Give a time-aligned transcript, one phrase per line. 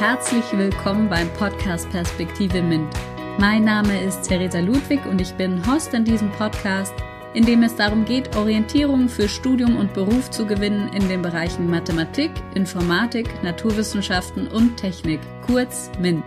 [0.00, 2.88] herzlich willkommen beim Podcast Perspektive MINT.
[3.38, 6.94] Mein Name ist Theresa Ludwig und ich bin Host in diesem Podcast,
[7.34, 11.68] in dem es darum geht, Orientierung für Studium und Beruf zu gewinnen in den Bereichen
[11.68, 16.24] Mathematik, Informatik, Naturwissenschaften und Technik, kurz MINT.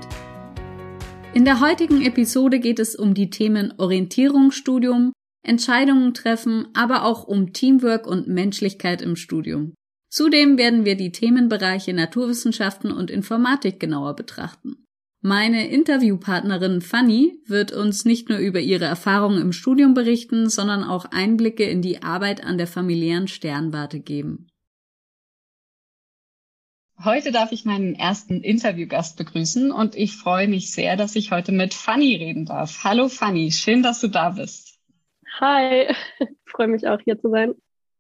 [1.34, 7.54] In der heutigen Episode geht es um die Themen Orientierungsstudium, Entscheidungen treffen, aber auch um
[7.54, 9.74] Teamwork und Menschlichkeit im Studium.
[10.14, 14.86] Zudem werden wir die Themenbereiche Naturwissenschaften und Informatik genauer betrachten.
[15.22, 21.06] Meine Interviewpartnerin Fanny wird uns nicht nur über ihre Erfahrungen im Studium berichten, sondern auch
[21.06, 24.50] Einblicke in die Arbeit an der familiären Sternwarte geben.
[27.04, 31.52] Heute darf ich meinen ersten Interviewgast begrüßen und ich freue mich sehr, dass ich heute
[31.52, 32.84] mit Fanny reden darf.
[32.84, 34.77] Hallo Fanny, schön, dass du da bist.
[35.39, 35.88] Hi,
[36.20, 37.55] ich freue mich auch hier zu sein.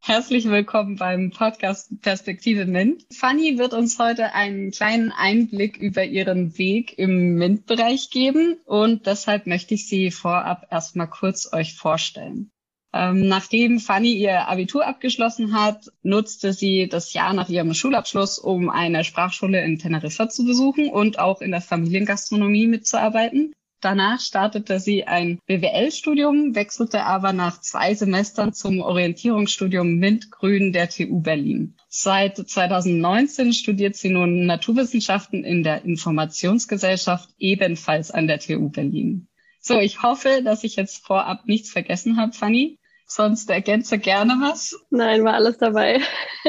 [0.05, 3.05] Herzlich willkommen beim Podcast Perspektive MINT.
[3.09, 9.47] Fanny wird uns heute einen kleinen Einblick über ihren Weg im MINT-Bereich geben und deshalb
[9.47, 12.51] möchte ich sie vorab erstmal kurz euch vorstellen.
[12.91, 18.69] Ähm, nachdem Fanny ihr Abitur abgeschlossen hat, nutzte sie das Jahr nach ihrem Schulabschluss, um
[18.69, 23.53] eine Sprachschule in Teneriffa zu besuchen und auch in der Familiengastronomie mitzuarbeiten.
[23.83, 31.19] Danach startete sie ein BWL-Studium, wechselte aber nach zwei Semestern zum Orientierungsstudium MINT-Grün der TU
[31.19, 31.75] Berlin.
[31.89, 39.27] Seit 2019 studiert sie nun Naturwissenschaften in der Informationsgesellschaft ebenfalls an der TU Berlin.
[39.59, 42.79] So, ich hoffe, dass ich jetzt vorab nichts vergessen habe, Fanny.
[43.05, 44.79] Sonst ergänze gerne was.
[44.91, 45.99] Nein, war alles dabei.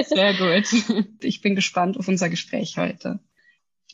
[0.01, 0.73] Sehr gut.
[1.21, 3.19] Ich bin gespannt auf unser Gespräch heute.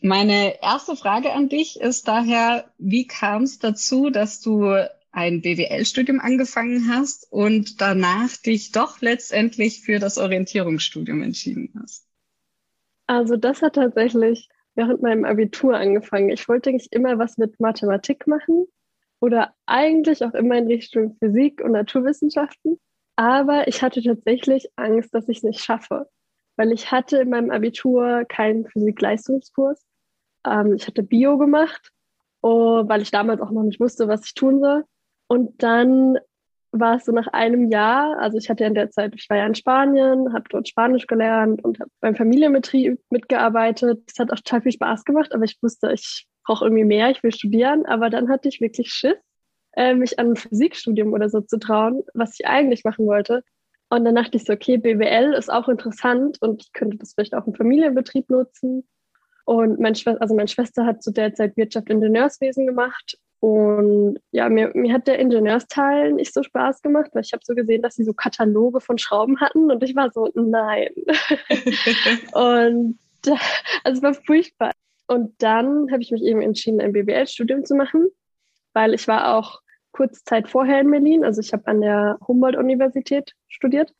[0.03, 4.75] Meine erste Frage an dich ist daher, wie kam es dazu, dass du
[5.13, 12.07] ein BWL-Studium angefangen hast und danach dich doch letztendlich für das Orientierungsstudium entschieden hast?
[13.07, 16.31] Also das hat tatsächlich während meinem Abitur angefangen.
[16.31, 18.67] Ich wollte eigentlich immer was mit Mathematik machen
[19.21, 22.79] oder eigentlich auch immer in Richtung Physik und Naturwissenschaften.
[23.17, 26.09] Aber ich hatte tatsächlich Angst, dass ich es nicht schaffe,
[26.57, 29.85] weil ich hatte in meinem Abitur keinen Physik-Leistungskurs
[30.47, 31.91] ähm, ich hatte Bio gemacht,
[32.43, 34.85] oh, weil ich damals auch noch nicht wusste, was ich tun soll.
[35.29, 36.19] Und dann
[36.73, 39.47] war es so nach einem Jahr, also ich hatte in der Zeit, ich war ja
[39.47, 44.03] in Spanien, habe dort Spanisch gelernt und habe beim Familienbetrieb mitgearbeitet.
[44.07, 47.23] Es hat auch total viel Spaß gemacht, aber ich wusste, ich brauche irgendwie mehr, ich
[47.23, 47.87] will studieren.
[47.87, 49.17] Aber dann hatte ich wirklich Schiss,
[49.73, 53.43] äh, mich an ein Physikstudium oder so zu trauen, was ich eigentlich machen wollte.
[53.89, 57.35] Und dann dachte ich so, okay, BWL ist auch interessant und ich könnte das vielleicht
[57.35, 58.87] auch im Familienbetrieb nutzen.
[59.51, 63.19] Und mein Schwester, also meine Schwester hat zu der Zeit Wirtschaft Ingenieurswesen gemacht.
[63.41, 67.57] Und ja, mir, mir hat der Ingenieursteil nicht so Spaß gemacht, weil ich habe so
[67.57, 70.91] gesehen, dass sie so Kataloge von Schrauben hatten und ich war so, nein.
[72.33, 73.01] und
[73.83, 74.71] also es war furchtbar.
[75.09, 78.07] Und dann habe ich mich eben entschieden, ein BWL-Studium zu machen,
[78.73, 81.25] weil ich war auch kurz Zeit vorher in Berlin.
[81.25, 83.93] Also ich habe an der Humboldt-Universität studiert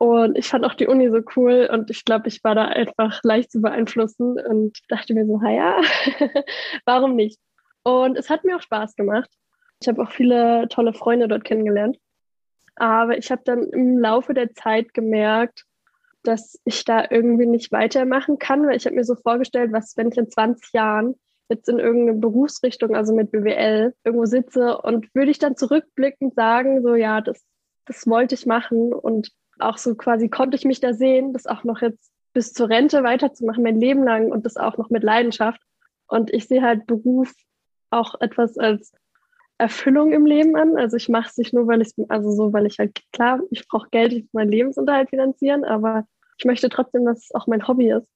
[0.00, 3.20] und ich fand auch die Uni so cool und ich glaube, ich war da einfach
[3.22, 5.78] leicht zu beeinflussen und dachte mir so, ja,
[6.86, 7.38] warum nicht?
[7.82, 9.28] Und es hat mir auch Spaß gemacht.
[9.78, 11.98] Ich habe auch viele tolle Freunde dort kennengelernt.
[12.76, 15.66] Aber ich habe dann im Laufe der Zeit gemerkt,
[16.22, 20.08] dass ich da irgendwie nicht weitermachen kann, weil ich habe mir so vorgestellt, was, wenn
[20.08, 21.14] ich in 20 Jahren
[21.50, 26.82] jetzt in irgendeine Berufsrichtung, also mit BWL, irgendwo sitze und würde ich dann zurückblickend sagen,
[26.82, 27.44] so ja, das,
[27.84, 29.30] das wollte ich machen und
[29.62, 33.02] auch so quasi konnte ich mich da sehen, das auch noch jetzt bis zur Rente
[33.02, 35.60] weiterzumachen, mein Leben lang und das auch noch mit Leidenschaft.
[36.06, 37.32] Und ich sehe halt Beruf
[37.90, 38.92] auch etwas als
[39.58, 40.76] Erfüllung im Leben an.
[40.76, 43.68] Also ich mache es nicht nur, weil ich, also so, weil ich halt, klar, ich
[43.68, 46.06] brauche Geld, ich muss meinen Lebensunterhalt finanzieren, aber
[46.38, 48.08] ich möchte trotzdem, dass es auch mein Hobby ist.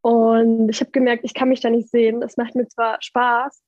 [0.00, 2.22] Und ich habe gemerkt, ich kann mich da nicht sehen.
[2.22, 3.62] Es macht mir zwar Spaß,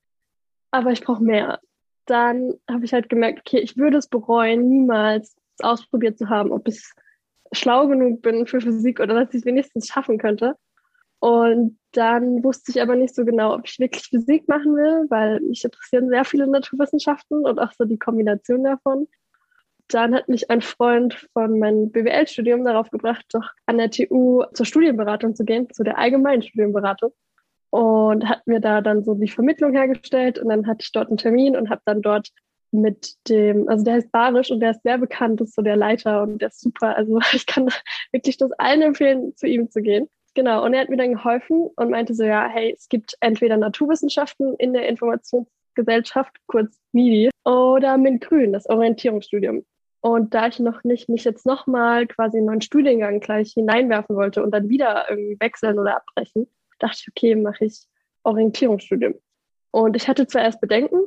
[0.71, 1.61] aber ich brauche mehr.
[2.05, 6.67] Dann habe ich halt gemerkt, okay, ich würde es bereuen, niemals ausprobiert zu haben, ob
[6.67, 6.83] ich
[7.51, 10.55] schlau genug bin für Physik oder dass ich es wenigstens schaffen könnte.
[11.19, 15.39] Und dann wusste ich aber nicht so genau, ob ich wirklich Physik machen will, weil
[15.41, 19.07] mich interessieren sehr viele Naturwissenschaften und auch so die Kombination davon.
[19.87, 24.65] Dann hat mich ein Freund von meinem BWL-Studium darauf gebracht, doch an der TU zur
[24.65, 27.11] Studienberatung zu gehen, zu der allgemeinen Studienberatung.
[27.69, 31.17] Und hat mir da dann so die Vermittlung hergestellt und dann hatte ich dort einen
[31.17, 32.29] Termin und habe dann dort
[32.81, 36.23] mit dem, also der heißt Barisch und der ist sehr bekannt, ist so der Leiter
[36.23, 36.95] und der ist super.
[36.95, 37.69] Also ich kann
[38.11, 40.09] wirklich das allen empfehlen, zu ihm zu gehen.
[40.35, 43.55] Genau, und er hat mir dann geholfen und meinte so, ja, hey, es gibt entweder
[43.55, 49.65] Naturwissenschaften in der Informationsgesellschaft, kurz MIDI, oder MINT-Grün, das Orientierungsstudium.
[50.01, 54.15] Und da ich noch nicht mich jetzt nochmal quasi in einen neuen Studiengang gleich hineinwerfen
[54.15, 56.47] wollte und dann wieder irgendwie wechseln oder abbrechen,
[56.79, 57.85] dachte ich, okay, mache ich
[58.23, 59.15] Orientierungsstudium.
[59.71, 60.99] Und ich hatte zuerst Bedenken,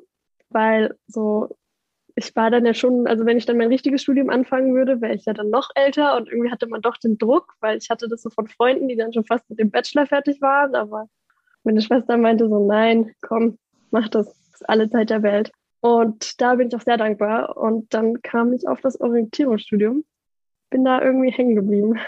[0.49, 1.58] weil so,
[2.19, 5.15] ich war dann ja schon, also wenn ich dann mein richtiges Studium anfangen würde, wäre
[5.15, 8.09] ich ja dann noch älter und irgendwie hatte man doch den Druck, weil ich hatte
[8.09, 11.07] das so von Freunden, die dann schon fast mit dem Bachelor fertig waren, aber
[11.63, 13.59] meine Schwester meinte so, nein, komm,
[13.91, 15.53] mach das, das ist alle Zeit der Welt.
[15.81, 17.57] Und da bin ich auch sehr dankbar.
[17.57, 20.05] Und dann kam ich auf das Orientierungsstudium,
[20.71, 21.99] bin da irgendwie hängen geblieben.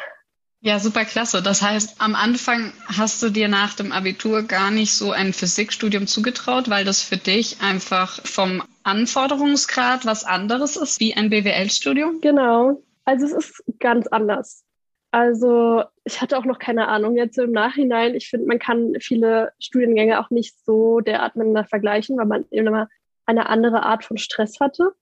[0.62, 1.42] Ja, super klasse.
[1.42, 6.06] Das heißt, am Anfang hast du dir nach dem Abitur gar nicht so ein Physikstudium
[6.06, 12.20] zugetraut, weil das für dich einfach vom Anforderungsgrad was anderes ist wie ein BWL-Studium?
[12.20, 12.82] Genau.
[13.06, 14.64] Also es ist ganz anders.
[15.12, 18.14] Also ich hatte auch noch keine Ahnung jetzt im Nachhinein.
[18.14, 22.66] Ich finde, man kann viele Studiengänge auch nicht so derart miteinander vergleichen, weil man eben
[22.66, 22.88] immer
[23.24, 24.92] eine andere Art von Stress hatte.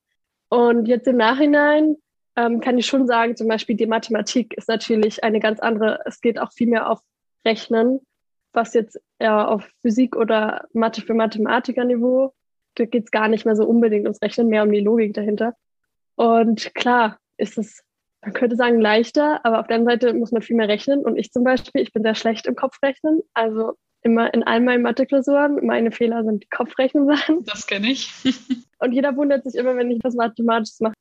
[0.50, 1.96] Und jetzt im Nachhinein
[2.38, 5.98] ähm, kann ich schon sagen, zum Beispiel die Mathematik ist natürlich eine ganz andere.
[6.06, 7.00] Es geht auch viel mehr auf
[7.44, 7.98] Rechnen,
[8.52, 12.32] was jetzt eher auf Physik oder Mathe für Mathematikerniveau.
[12.76, 15.54] Da geht es gar nicht mehr so unbedingt ums Rechnen, mehr um die Logik dahinter.
[16.14, 17.82] Und klar ist es,
[18.22, 21.00] man könnte sagen, leichter, aber auf der anderen Seite muss man viel mehr rechnen.
[21.00, 23.20] Und ich zum Beispiel, ich bin sehr schlecht im Kopfrechnen.
[23.34, 27.44] Also immer in all meinen Matheklausuren, meine Fehler sind die Kopfrechensachen.
[27.46, 28.12] Das kenne ich.
[28.78, 30.94] Und jeder wundert sich immer, wenn ich was Mathematisches mache.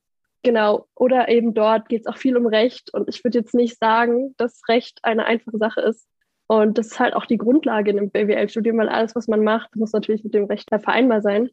[0.48, 0.88] Genau.
[0.96, 2.94] Oder eben dort geht es auch viel um Recht.
[2.94, 6.08] Und ich würde jetzt nicht sagen, dass Recht eine einfache Sache ist.
[6.48, 9.76] Und das ist halt auch die Grundlage in einem BWL-Studium, weil alles, was man macht,
[9.76, 11.50] muss natürlich mit dem Recht vereinbar sein.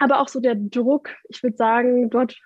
[0.00, 2.36] Aber auch so der Druck, ich würde sagen, dort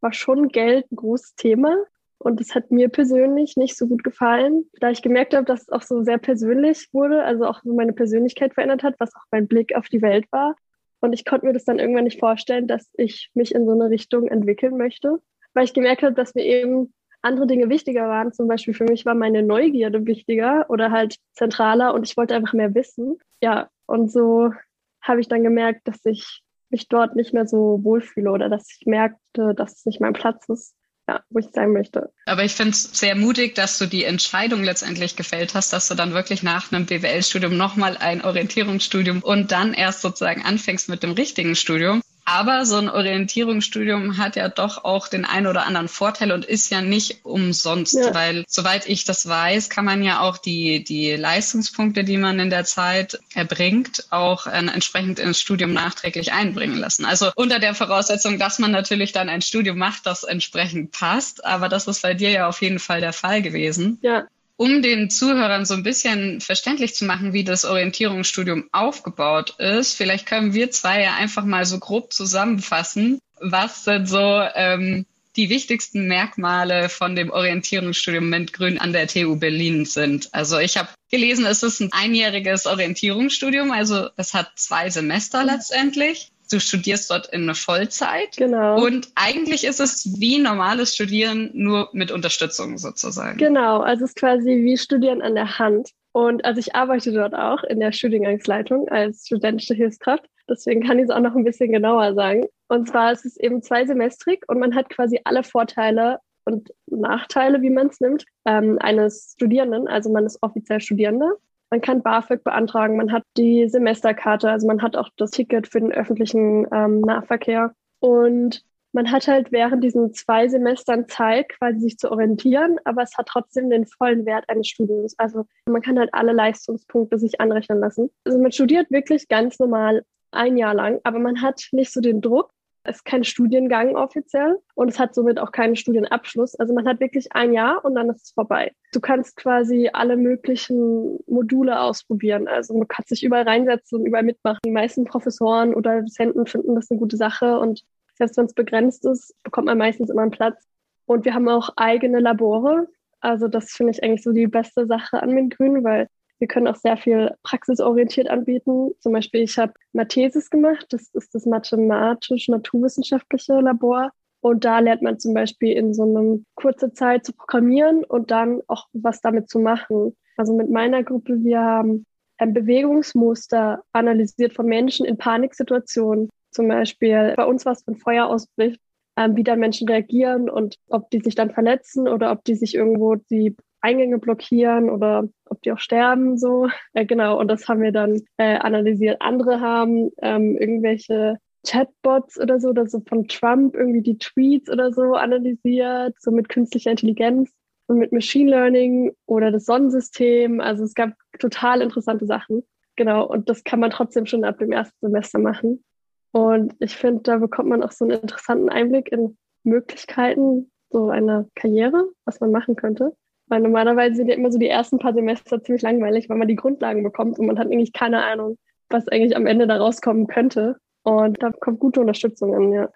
[0.00, 1.76] war schon Geld ein großes Thema.
[2.18, 5.68] Und das hat mir persönlich nicht so gut gefallen, da ich gemerkt habe, dass es
[5.68, 9.46] auch so sehr persönlich wurde, also auch so meine Persönlichkeit verändert hat, was auch mein
[9.46, 10.56] Blick auf die Welt war.
[10.98, 13.90] Und ich konnte mir das dann irgendwann nicht vorstellen, dass ich mich in so eine
[13.90, 15.20] Richtung entwickeln möchte,
[15.56, 16.92] weil ich gemerkt habe, dass mir eben
[17.22, 18.32] andere Dinge wichtiger waren.
[18.32, 22.52] Zum Beispiel für mich war meine Neugierde wichtiger oder halt zentraler und ich wollte einfach
[22.52, 23.18] mehr wissen.
[23.42, 24.52] Ja, und so
[25.00, 28.86] habe ich dann gemerkt, dass ich mich dort nicht mehr so wohlfühle oder dass ich
[28.86, 30.74] merkte, dass es nicht mein Platz ist
[31.08, 32.12] ja, wo ich sein möchte.
[32.26, 35.94] Aber ich finde es sehr mutig, dass du die Entscheidung letztendlich gefällt hast, dass du
[35.94, 41.12] dann wirklich nach einem BWL-Studium nochmal ein Orientierungsstudium und dann erst sozusagen anfängst mit dem
[41.12, 42.02] richtigen Studium.
[42.26, 46.70] Aber so ein Orientierungsstudium hat ja doch auch den einen oder anderen Vorteil und ist
[46.70, 48.12] ja nicht umsonst, ja.
[48.12, 52.50] weil soweit ich das weiß, kann man ja auch die, die Leistungspunkte, die man in
[52.50, 57.04] der Zeit erbringt, auch äh, entsprechend ins Studium nachträglich einbringen lassen.
[57.04, 61.44] Also unter der Voraussetzung, dass man natürlich dann ein Studium macht, das entsprechend passt.
[61.44, 64.00] Aber das ist bei dir ja auf jeden Fall der Fall gewesen.
[64.02, 64.24] Ja,
[64.56, 70.26] um den Zuhörern so ein bisschen verständlich zu machen, wie das Orientierungsstudium aufgebaut ist, vielleicht
[70.26, 75.04] können wir zwei ja einfach mal so grob zusammenfassen, was denn so ähm,
[75.36, 80.32] die wichtigsten Merkmale von dem Orientierungsstudium MINT-Grün an der TU Berlin sind.
[80.32, 86.30] Also ich habe gelesen, es ist ein einjähriges Orientierungsstudium, also es hat zwei Semester letztendlich.
[86.50, 88.36] Du studierst dort in Vollzeit.
[88.36, 88.84] Genau.
[88.84, 93.38] Und eigentlich ist es wie normales Studieren, nur mit Unterstützung sozusagen.
[93.38, 95.90] Genau, also es ist quasi wie Studieren an der Hand.
[96.12, 100.24] Und also ich arbeite dort auch in der Studiengangsleitung als studentische Hilfskraft.
[100.48, 102.46] Deswegen kann ich es auch noch ein bisschen genauer sagen.
[102.68, 107.70] Und zwar ist es eben zweisemestrig und man hat quasi alle Vorteile und Nachteile, wie
[107.70, 109.88] man es nimmt, ähm, eines Studierenden.
[109.88, 111.32] Also man ist offiziell Studierender
[111.70, 115.80] man kann BAföG beantragen, man hat die Semesterkarte, also man hat auch das Ticket für
[115.80, 117.74] den öffentlichen ähm, Nahverkehr.
[118.00, 123.16] Und man hat halt während diesen zwei Semestern Zeit, quasi sich zu orientieren, aber es
[123.18, 125.14] hat trotzdem den vollen Wert eines Studiums.
[125.18, 128.10] Also man kann halt alle Leistungspunkte sich anrechnen lassen.
[128.24, 132.20] Also man studiert wirklich ganz normal ein Jahr lang, aber man hat nicht so den
[132.20, 132.50] Druck,
[132.88, 136.54] ist kein Studiengang offiziell und es hat somit auch keinen Studienabschluss.
[136.56, 138.72] Also man hat wirklich ein Jahr und dann ist es vorbei.
[138.92, 142.48] Du kannst quasi alle möglichen Module ausprobieren.
[142.48, 144.60] Also man kann sich überall reinsetzen und überall mitmachen.
[144.64, 147.82] Die meisten Professoren oder Dozenten finden das eine gute Sache und
[148.14, 150.66] selbst wenn es begrenzt ist, bekommt man meistens immer einen Platz.
[151.04, 152.88] Und wir haben auch eigene Labore.
[153.20, 156.76] Also das finde ich eigentlich so die beste Sache an MINT-Grün, weil wir können auch
[156.76, 158.92] sehr viel praxisorientiert anbieten.
[159.00, 160.86] Zum Beispiel, ich habe Mathesis gemacht.
[160.90, 164.10] Das ist das mathematisch-naturwissenschaftliche Labor.
[164.40, 168.60] Und da lernt man zum Beispiel in so einer kurzen Zeit zu programmieren und dann
[168.66, 170.16] auch was damit zu machen.
[170.36, 172.04] Also mit meiner Gruppe, wir haben
[172.38, 176.28] ein Bewegungsmuster analysiert von Menschen in Paniksituationen.
[176.50, 178.80] Zum Beispiel bei uns was von Feuer ausbricht,
[179.16, 182.74] ähm, wie dann Menschen reagieren und ob die sich dann verletzen oder ob die sich
[182.74, 186.68] irgendwo die Eingänge blockieren oder ob die auch sterben, so.
[186.92, 189.20] Äh, genau, und das haben wir dann äh, analysiert.
[189.20, 194.92] Andere haben ähm, irgendwelche Chatbots oder so, oder so von Trump irgendwie die Tweets oder
[194.92, 197.52] so analysiert, so mit künstlicher Intelligenz
[197.86, 200.60] und mit Machine Learning oder das Sonnensystem.
[200.60, 202.64] Also es gab total interessante Sachen.
[202.96, 205.84] Genau, und das kann man trotzdem schon ab dem ersten Semester machen.
[206.32, 211.46] Und ich finde, da bekommt man auch so einen interessanten Einblick in Möglichkeiten so einer
[211.54, 213.14] Karriere, was man machen könnte.
[213.48, 216.56] Weil normalerweise sind ja immer so die ersten paar Semester ziemlich langweilig, weil man die
[216.56, 220.76] Grundlagen bekommt und man hat eigentlich keine Ahnung, was eigentlich am Ende da rauskommen könnte.
[221.02, 222.88] Und da kommt gute Unterstützung an, ja.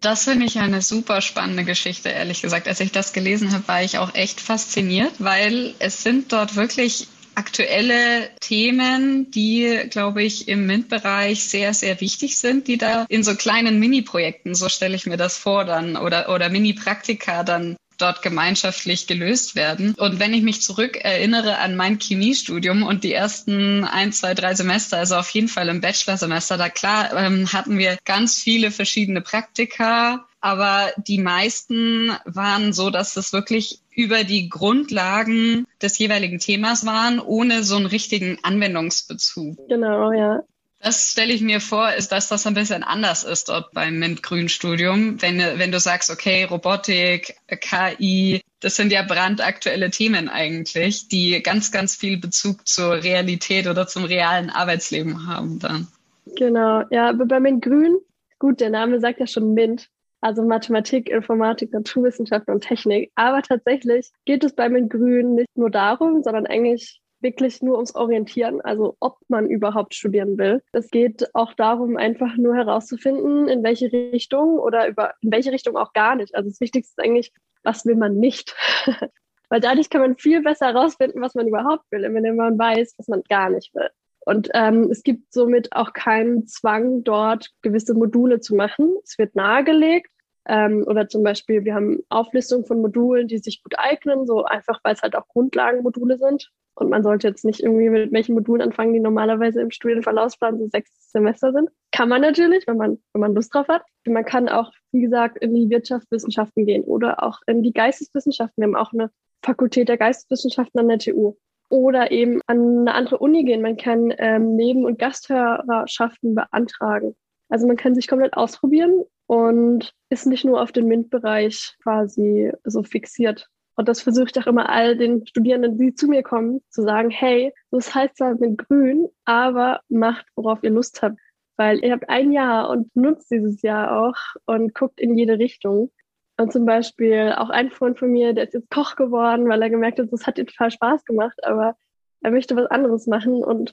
[0.00, 2.68] Das finde ich eine super spannende Geschichte, ehrlich gesagt.
[2.68, 7.08] Als ich das gelesen habe, war ich auch echt fasziniert, weil es sind dort wirklich
[7.34, 13.34] aktuelle Themen, die, glaube ich, im MINT-Bereich sehr, sehr wichtig sind, die da in so
[13.34, 19.06] kleinen Mini-Projekten, so stelle ich mir das vor, dann oder, oder Mini-Praktika dann dort gemeinschaftlich
[19.06, 19.94] gelöst werden.
[19.96, 24.54] Und wenn ich mich zurück erinnere an mein Chemiestudium und die ersten ein, zwei, drei
[24.54, 29.20] Semester, also auf jeden Fall im Bachelorsemester, da klar ähm, hatten wir ganz viele verschiedene
[29.20, 36.84] Praktika, aber die meisten waren so, dass es wirklich über die Grundlagen des jeweiligen Themas
[36.84, 39.56] waren, ohne so einen richtigen Anwendungsbezug.
[39.68, 40.42] Genau, ja.
[40.84, 45.22] Das stelle ich mir vor, ist, dass das ein bisschen anders ist dort beim MINT-Grün-Studium.
[45.22, 51.72] Wenn, wenn du sagst, okay, Robotik, KI, das sind ja brandaktuelle Themen eigentlich, die ganz,
[51.72, 55.88] ganz viel Bezug zur Realität oder zum realen Arbeitsleben haben dann.
[56.36, 57.96] Genau, ja, aber bei MINT-Grün,
[58.38, 59.88] gut, der Name sagt ja schon MINT,
[60.20, 63.10] also Mathematik, Informatik, Naturwissenschaften und Technik.
[63.14, 68.60] Aber tatsächlich geht es bei MINT-Grün nicht nur darum, sondern eigentlich wirklich nur ums Orientieren,
[68.60, 70.62] also ob man überhaupt studieren will.
[70.70, 75.76] Es geht auch darum, einfach nur herauszufinden, in welche Richtung oder über in welche Richtung
[75.76, 76.36] auch gar nicht.
[76.36, 77.32] Also das Wichtigste ist eigentlich,
[77.64, 78.54] was will man nicht?
[79.48, 83.08] Weil dadurch kann man viel besser herausfinden, was man überhaupt will, wenn man weiß, was
[83.08, 83.88] man gar nicht will.
[84.20, 88.96] Und ähm, es gibt somit auch keinen Zwang, dort gewisse Module zu machen.
[89.04, 90.10] Es wird nahegelegt.
[90.46, 94.80] Ähm, oder zum Beispiel, wir haben Auflistung von Modulen, die sich gut eignen, so einfach,
[94.82, 96.50] weil es halt auch Grundlagenmodule sind.
[96.76, 100.68] Und man sollte jetzt nicht irgendwie mit welchen Modulen anfangen, die normalerweise im Studienverlaufsplan so
[100.68, 101.70] sechs Semester sind.
[101.92, 103.82] Kann man natürlich, wenn man, wenn man Lust drauf hat.
[104.06, 108.54] Man kann auch, wie gesagt, in die Wirtschaftswissenschaften gehen oder auch in die Geisteswissenschaften.
[108.56, 109.10] Wir haben auch eine
[109.42, 111.34] Fakultät der Geisteswissenschaften an der TU.
[111.70, 113.62] Oder eben an eine andere Uni gehen.
[113.62, 117.16] Man kann ähm, Neben- und Gasthörerschaften beantragen.
[117.48, 122.82] Also man kann sich komplett ausprobieren und ist nicht nur auf den MINT-Bereich quasi so
[122.82, 123.48] fixiert.
[123.76, 127.10] Und das versuche ich auch immer all den Studierenden, die zu mir kommen, zu sagen,
[127.10, 131.18] hey, das heißt zwar mit grün, aber macht, worauf ihr Lust habt.
[131.56, 134.16] Weil ihr habt ein Jahr und nutzt dieses Jahr auch
[134.46, 135.90] und guckt in jede Richtung.
[136.36, 139.70] Und zum Beispiel auch ein Freund von mir, der ist jetzt Koch geworden, weil er
[139.70, 141.76] gemerkt hat, das hat ihm total Spaß gemacht, aber
[142.22, 143.44] er möchte was anderes machen.
[143.44, 143.72] Und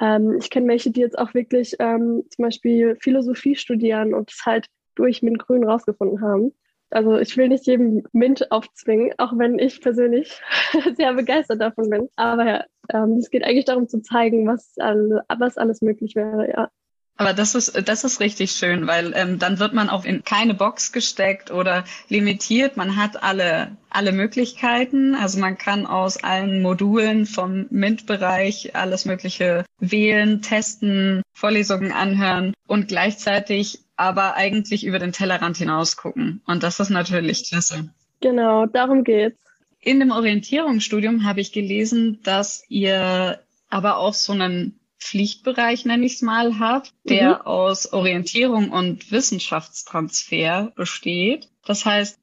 [0.00, 4.44] ähm, ich kenne welche, die jetzt auch wirklich ähm, zum Beispiel Philosophie studieren und es
[4.44, 6.52] halt durch mit Grün rausgefunden haben.
[6.92, 10.40] Also ich will nicht jedem Mint aufzwingen, auch wenn ich persönlich
[10.96, 12.08] sehr begeistert davon bin.
[12.16, 16.70] Aber ja, ähm, es geht eigentlich darum zu zeigen, was, was alles möglich wäre, ja.
[17.16, 20.54] Aber das ist, das ist richtig schön, weil ähm, dann wird man auch in keine
[20.54, 22.76] Box gesteckt oder limitiert.
[22.76, 25.14] Man hat alle, alle Möglichkeiten.
[25.14, 32.88] Also man kann aus allen Modulen vom MINT-Bereich alles Mögliche wählen, testen, Vorlesungen anhören und
[32.88, 36.40] gleichzeitig aber eigentlich über den Tellerrand hinaus gucken.
[36.46, 37.90] Und das ist natürlich klasse.
[38.20, 39.38] Genau, darum geht's.
[39.80, 46.14] In dem Orientierungsstudium habe ich gelesen, dass ihr aber auch so einen Pflichtbereich, nenne ich
[46.14, 47.46] es mal, habt, der mhm.
[47.46, 51.48] aus Orientierung und Wissenschaftstransfer besteht.
[51.64, 52.18] Das heißt,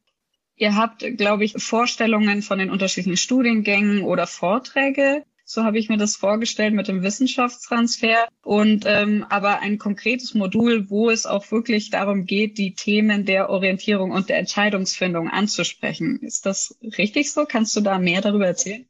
[0.55, 5.97] ihr habt, glaube ich, Vorstellungen von den unterschiedlichen Studiengängen oder Vorträge, so habe ich mir
[5.97, 8.27] das vorgestellt mit dem Wissenschaftstransfer.
[8.43, 13.49] Und ähm, aber ein konkretes Modul, wo es auch wirklich darum geht, die Themen der
[13.49, 16.19] Orientierung und der Entscheidungsfindung anzusprechen.
[16.21, 17.45] Ist das richtig so?
[17.45, 18.87] Kannst du da mehr darüber erzählen?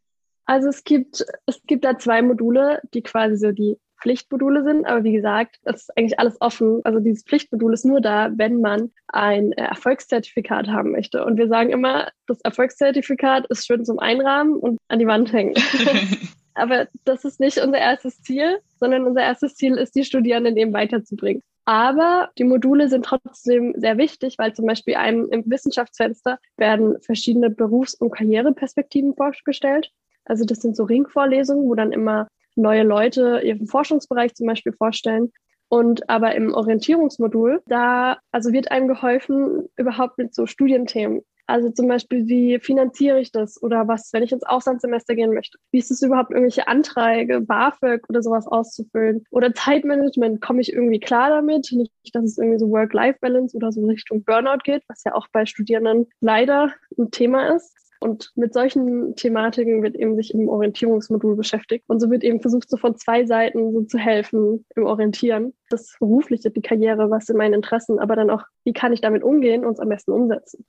[0.50, 4.84] Also es gibt, es gibt da zwei Module, die quasi so die Pflichtmodule sind.
[4.88, 6.82] Aber wie gesagt, das ist eigentlich alles offen.
[6.86, 11.24] Also dieses Pflichtmodul ist nur da, wenn man ein Erfolgszertifikat haben möchte.
[11.24, 15.54] Und wir sagen immer, das Erfolgszertifikat ist schön zum Einrahmen und an die Wand hängen.
[16.56, 20.74] Aber das ist nicht unser erstes Ziel, sondern unser erstes Ziel ist, die Studierenden eben
[20.74, 21.44] weiterzubringen.
[21.66, 27.52] Aber die Module sind trotzdem sehr wichtig, weil zum Beispiel einem im Wissenschaftsfenster werden verschiedene
[27.52, 29.92] Berufs- und Karriereperspektiven vorgestellt.
[30.30, 35.32] Also das sind so Ringvorlesungen, wo dann immer neue Leute ihren Forschungsbereich zum Beispiel vorstellen.
[35.70, 41.22] Und aber im Orientierungsmodul, da also wird einem geholfen überhaupt mit so Studienthemen.
[41.46, 43.62] Also zum Beispiel, wie finanziere ich das?
[43.64, 45.58] Oder was, wenn ich ins Auslandssemester gehen möchte?
[45.72, 49.24] Wie ist es überhaupt, irgendwelche Anträge, BAföG oder sowas auszufüllen?
[49.32, 51.72] Oder Zeitmanagement, komme ich irgendwie klar damit?
[51.72, 55.48] Nicht, dass es irgendwie so Work-Life-Balance oder so Richtung Burnout geht, was ja auch bei
[55.48, 57.76] Studierenden leider ein Thema ist.
[58.00, 61.84] Und mit solchen Thematiken wird eben sich im Orientierungsmodul beschäftigt.
[61.88, 65.54] Und so wird eben versucht, so von zwei Seiten so zu helfen im Orientieren.
[65.70, 69.22] Das berufliche, die Karriere, was sind meine Interessen, aber dann auch, wie kann ich damit
[69.22, 70.66] umgehen und es am besten umsetzen.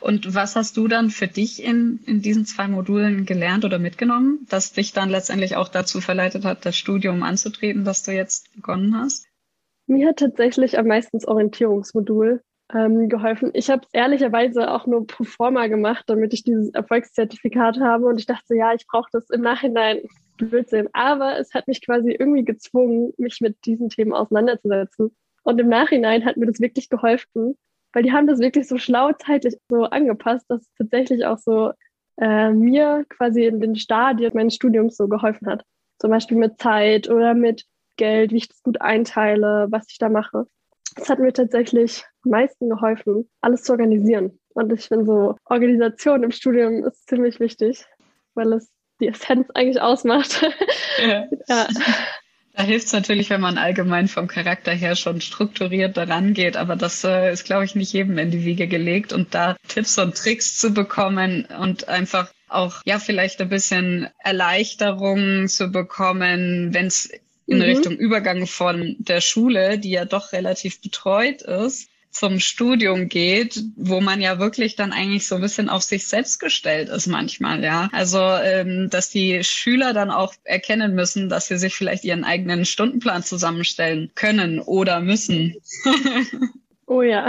[0.00, 4.46] Und was hast du dann für dich in, in diesen zwei Modulen gelernt oder mitgenommen,
[4.48, 8.96] das dich dann letztendlich auch dazu verleitet hat, das Studium anzutreten, das du jetzt begonnen
[8.96, 9.26] hast?
[9.86, 12.42] Mir hat tatsächlich am meisten das Orientierungsmodul
[12.74, 13.50] ähm, geholfen.
[13.54, 18.06] Ich habe es ehrlicherweise auch nur pro forma gemacht, damit ich dieses Erfolgszertifikat habe.
[18.06, 20.00] Und ich dachte, ja, ich brauche das im Nachhinein.
[20.36, 20.88] Blödsinn.
[20.92, 25.14] Aber es hat mich quasi irgendwie gezwungen, mich mit diesen Themen auseinanderzusetzen.
[25.42, 27.56] Und im Nachhinein hat mir das wirklich geholfen,
[27.92, 31.72] weil die haben das wirklich so schlau zeitlich so angepasst, dass es tatsächlich auch so
[32.18, 35.64] äh, mir quasi in den Stadien meines Studiums so geholfen hat.
[35.98, 37.64] Zum Beispiel mit Zeit oder mit
[37.96, 40.46] Geld, wie ich das gut einteile, was ich da mache.
[40.96, 44.38] Das hat mir tatsächlich am meisten geholfen, alles zu organisieren.
[44.54, 47.84] Und ich finde so, Organisation im Studium ist ziemlich wichtig,
[48.34, 48.70] weil es
[49.00, 50.44] die Essenz eigentlich ausmacht.
[51.00, 51.26] Ja.
[51.48, 51.66] ja.
[52.52, 56.76] Da hilft es natürlich, wenn man allgemein vom Charakter her schon strukturiert daran geht, aber
[56.76, 60.14] das äh, ist, glaube ich, nicht jedem in die Wiege gelegt und da Tipps und
[60.14, 67.10] Tricks zu bekommen und einfach auch, ja, vielleicht ein bisschen Erleichterung zu bekommen, wenn es
[67.50, 67.64] in mhm.
[67.64, 74.00] Richtung Übergang von der Schule, die ja doch relativ betreut ist, zum Studium geht, wo
[74.00, 77.88] man ja wirklich dann eigentlich so ein bisschen auf sich selbst gestellt ist manchmal, ja.
[77.92, 82.64] Also, ähm, dass die Schüler dann auch erkennen müssen, dass sie sich vielleicht ihren eigenen
[82.64, 85.56] Stundenplan zusammenstellen können oder müssen.
[86.86, 87.28] oh ja.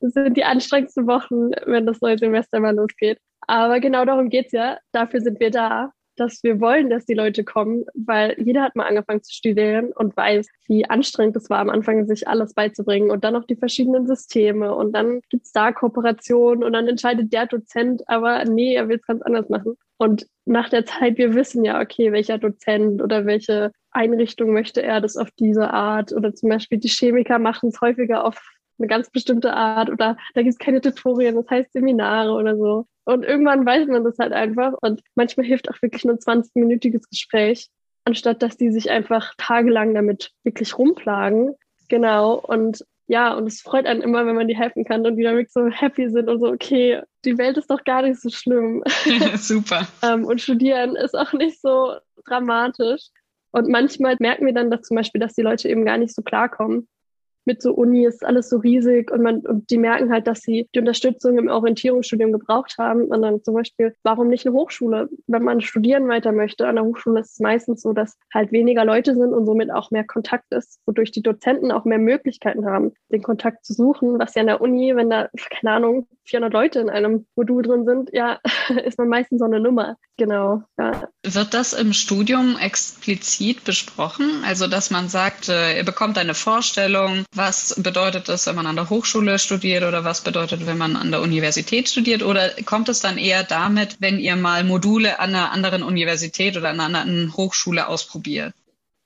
[0.00, 3.18] Das sind die anstrengendsten Wochen, wenn das neue Semester mal losgeht.
[3.40, 4.78] Aber genau darum geht's ja.
[4.92, 8.86] Dafür sind wir da dass wir wollen, dass die Leute kommen, weil jeder hat mal
[8.86, 13.24] angefangen zu studieren und weiß, wie anstrengend es war, am Anfang sich alles beizubringen und
[13.24, 18.02] dann noch die verschiedenen Systeme und dann gibt's da Kooperationen und dann entscheidet der Dozent,
[18.06, 19.76] aber nee, er will es ganz anders machen.
[19.98, 25.00] Und nach der Zeit, wir wissen ja, okay, welcher Dozent oder welche Einrichtung möchte er
[25.00, 28.40] das auf diese Art oder zum Beispiel die Chemiker machen es häufiger auf
[28.82, 32.86] eine ganz bestimmte Art oder da gibt es keine Tutorien, das heißt Seminare oder so.
[33.04, 34.74] Und irgendwann weiß man das halt einfach.
[34.80, 37.68] Und manchmal hilft auch wirklich nur ein 20-minütiges Gespräch,
[38.04, 41.54] anstatt dass die sich einfach tagelang damit wirklich rumplagen.
[41.88, 42.34] Genau.
[42.34, 45.36] Und ja, und es freut einen immer, wenn man die helfen kann und die dann
[45.36, 48.82] wirklich so happy sind und so, okay, die Welt ist doch gar nicht so schlimm.
[49.36, 49.86] Super.
[50.02, 53.08] ähm, und studieren ist auch nicht so dramatisch.
[53.50, 56.22] Und manchmal merken wir dann dass zum Beispiel, dass die Leute eben gar nicht so
[56.22, 56.88] klarkommen
[57.44, 60.68] mit so Uni ist alles so riesig und man und die merken halt, dass sie
[60.74, 63.04] die Unterstützung im Orientierungsstudium gebraucht haben.
[63.04, 65.08] Und dann zum Beispiel, warum nicht eine Hochschule?
[65.26, 68.84] Wenn man studieren weiter möchte, an der Hochschule ist es meistens so, dass halt weniger
[68.84, 72.92] Leute sind und somit auch mehr Kontakt ist, wodurch die Dozenten auch mehr Möglichkeiten haben,
[73.10, 76.80] den Kontakt zu suchen, was ja an der Uni, wenn da, keine Ahnung, 400 Leute
[76.80, 78.38] in einem Modul drin sind, ja,
[78.84, 79.96] ist man meistens so eine Nummer.
[80.16, 80.62] Genau.
[80.78, 81.08] Ja.
[81.24, 84.44] Wird das im Studium explizit besprochen?
[84.46, 88.76] Also, dass man sagt, äh, ihr bekommt eine Vorstellung, was bedeutet das, wenn man an
[88.76, 92.22] der Hochschule studiert oder was bedeutet, wenn man an der Universität studiert?
[92.22, 96.70] Oder kommt es dann eher damit, wenn ihr mal Module an einer anderen Universität oder
[96.70, 98.52] an einer anderen Hochschule ausprobiert?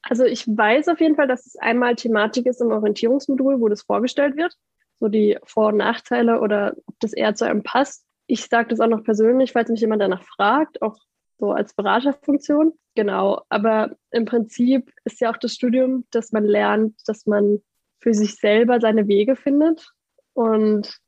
[0.02, 3.82] Also ich weiß auf jeden Fall, dass es einmal Thematik ist im Orientierungsmodul, wo das
[3.82, 4.54] vorgestellt wird.
[4.98, 8.04] So die Vor- und Nachteile oder ob das eher zu einem passt.
[8.26, 10.96] Ich sage das auch noch persönlich, falls mich jemand danach fragt, auch
[11.38, 12.72] so als Beraterfunktion.
[12.94, 13.42] Genau.
[13.50, 17.60] Aber im Prinzip ist ja auch das Studium, dass man lernt, dass man
[18.00, 19.92] für sich selber seine Wege findet.
[20.34, 20.98] Und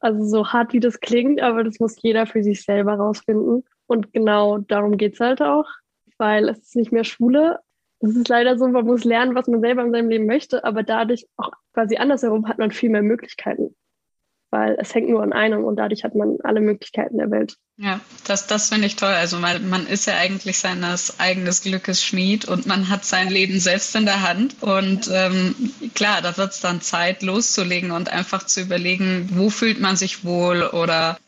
[0.00, 3.64] also so hart wie das klingt, aber das muss jeder für sich selber rausfinden.
[3.86, 5.68] Und genau darum geht's halt auch,
[6.18, 7.58] weil es ist nicht mehr Schule.
[8.00, 10.82] Es ist leider so, man muss lernen, was man selber in seinem Leben möchte, aber
[10.82, 13.74] dadurch auch quasi andersherum hat man viel mehr Möglichkeiten
[14.50, 17.56] weil es hängt nur an einem und dadurch hat man alle Möglichkeiten der Welt.
[17.76, 19.08] Ja, das, das finde ich toll.
[19.08, 23.58] Also weil man ist ja eigentlich seines eigenes Glückes Schmied und man hat sein Leben
[23.58, 24.56] selbst in der Hand.
[24.60, 25.54] Und ähm,
[25.94, 30.24] klar, da wird es dann Zeit loszulegen und einfach zu überlegen, wo fühlt man sich
[30.24, 31.18] wohl oder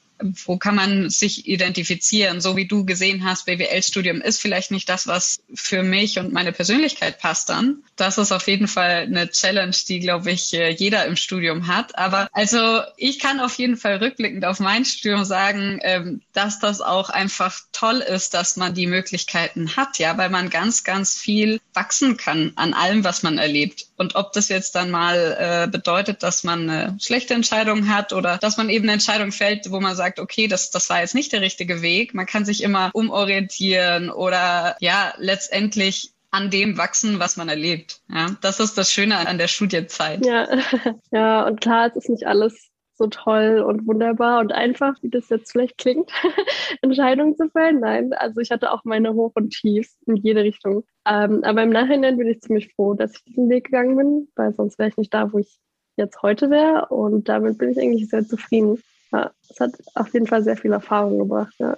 [0.44, 2.40] wo kann man sich identifizieren?
[2.40, 6.52] So wie du gesehen hast, BWL-Studium ist vielleicht nicht das, was für mich und meine
[6.52, 7.82] Persönlichkeit passt dann.
[7.96, 11.98] Das ist auf jeden Fall eine Challenge, die, glaube ich, äh, jeder im Studium hat.
[11.98, 16.80] Aber also ich kann auf jeden Fall rückblickend auf mein Studium sagen, ähm, dass das
[16.80, 21.60] auch einfach toll ist, dass man die Möglichkeiten hat, ja, weil man ganz, ganz viel
[21.74, 23.86] wachsen kann an allem, was man erlebt.
[24.02, 28.36] Und ob das jetzt dann mal äh, bedeutet, dass man eine schlechte Entscheidung hat oder
[28.36, 31.32] dass man eben eine Entscheidung fällt, wo man sagt, okay, das, das war jetzt nicht
[31.32, 32.12] der richtige Weg.
[32.12, 38.00] Man kann sich immer umorientieren oder ja, letztendlich an dem wachsen, was man erlebt.
[38.12, 40.26] Ja, das ist das Schöne an der Studienzeit.
[40.26, 40.48] Ja,
[41.12, 42.71] ja, und klar, es ist nicht alles
[43.02, 46.10] so toll und wunderbar und einfach, wie das jetzt vielleicht klingt,
[46.82, 47.80] Entscheidungen zu fällen.
[47.80, 50.84] Nein, also ich hatte auch meine Hoch- und Tiefs in jede Richtung.
[51.04, 54.54] Ähm, aber im Nachhinein bin ich ziemlich froh, dass ich diesen Weg gegangen bin, weil
[54.54, 55.58] sonst wäre ich nicht da, wo ich
[55.96, 56.86] jetzt heute wäre.
[56.86, 58.80] Und damit bin ich eigentlich sehr zufrieden.
[59.12, 61.76] Ja, es hat auf jeden Fall sehr viel Erfahrung gebracht, ja.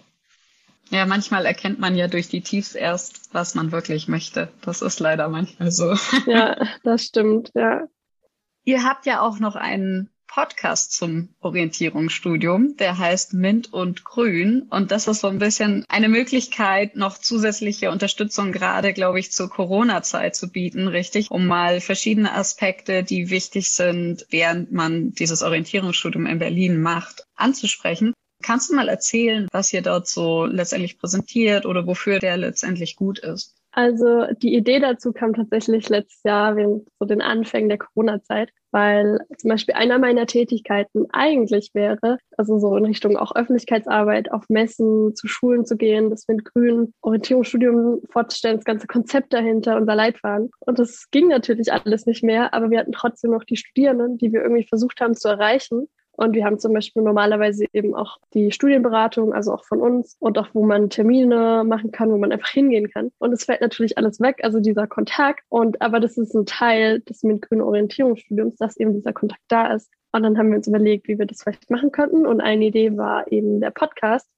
[0.90, 4.50] Ja, manchmal erkennt man ja durch die Tiefs erst, was man wirklich möchte.
[4.60, 5.94] Das ist leider manchmal so.
[6.26, 7.88] Ja, das stimmt, ja.
[8.64, 14.62] Ihr habt ja auch noch einen Podcast zum Orientierungsstudium, der heißt Mint und Grün.
[14.68, 19.48] Und das ist so ein bisschen eine Möglichkeit, noch zusätzliche Unterstützung gerade, glaube ich, zur
[19.48, 21.30] Corona-Zeit zu bieten, richtig?
[21.30, 28.12] Um mal verschiedene Aspekte, die wichtig sind, während man dieses Orientierungsstudium in Berlin macht, anzusprechen.
[28.42, 33.20] Kannst du mal erzählen, was ihr dort so letztendlich präsentiert oder wofür der letztendlich gut
[33.20, 33.53] ist?
[33.76, 39.18] Also die Idee dazu kam tatsächlich letztes Jahr während so den Anfängen der Corona-Zeit, weil
[39.36, 45.16] zum Beispiel einer meiner Tätigkeiten eigentlich wäre, also so in Richtung auch Öffentlichkeitsarbeit, auf Messen,
[45.16, 50.52] zu Schulen zu gehen, das mit Grün Orientierungsstudium vorzustellen, das ganze Konzept dahinter, unser Leitfaden.
[50.60, 54.32] Und das ging natürlich alles nicht mehr, aber wir hatten trotzdem noch die Studierenden, die
[54.32, 55.88] wir irgendwie versucht haben zu erreichen.
[56.16, 60.38] Und wir haben zum Beispiel normalerweise eben auch die Studienberatung, also auch von uns und
[60.38, 63.10] auch, wo man Termine machen kann, wo man einfach hingehen kann.
[63.18, 65.44] Und es fällt natürlich alles weg, also dieser Kontakt.
[65.48, 69.90] Und aber das ist ein Teil des MINT-Grünen Orientierungsstudiums, dass eben dieser Kontakt da ist.
[70.12, 72.26] Und dann haben wir uns überlegt, wie wir das vielleicht machen könnten.
[72.26, 74.30] Und eine Idee war eben der Podcast,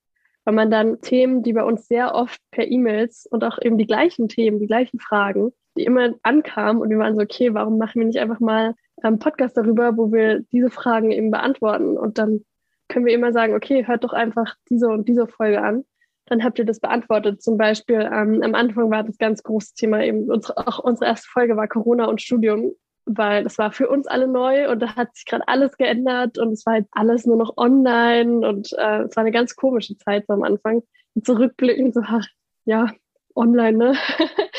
[0.45, 3.87] weil man dann Themen, die bei uns sehr oft per E-Mails und auch eben die
[3.87, 8.01] gleichen Themen, die gleichen Fragen, die immer ankamen und wir waren so, okay, warum machen
[8.01, 12.45] wir nicht einfach mal einen Podcast darüber, wo wir diese Fragen eben beantworten und dann
[12.89, 15.85] können wir immer sagen, okay, hört doch einfach diese und diese Folge an.
[16.27, 17.43] Dann habt ihr das beantwortet.
[17.43, 21.29] Zum Beispiel ähm, am Anfang war das ganz große Thema eben, unsere, auch unsere erste
[21.29, 22.73] Folge war Corona und Studium,
[23.05, 26.53] weil das war für uns alle neu und da hat sich gerade alles geändert und
[26.53, 30.27] es war halt alles nur noch online und äh, es war eine ganz komische Zeit
[30.27, 30.83] so am Anfang.
[31.15, 32.27] Und zurückblicken, so, ach,
[32.65, 32.93] ja,
[33.35, 33.95] online, ne?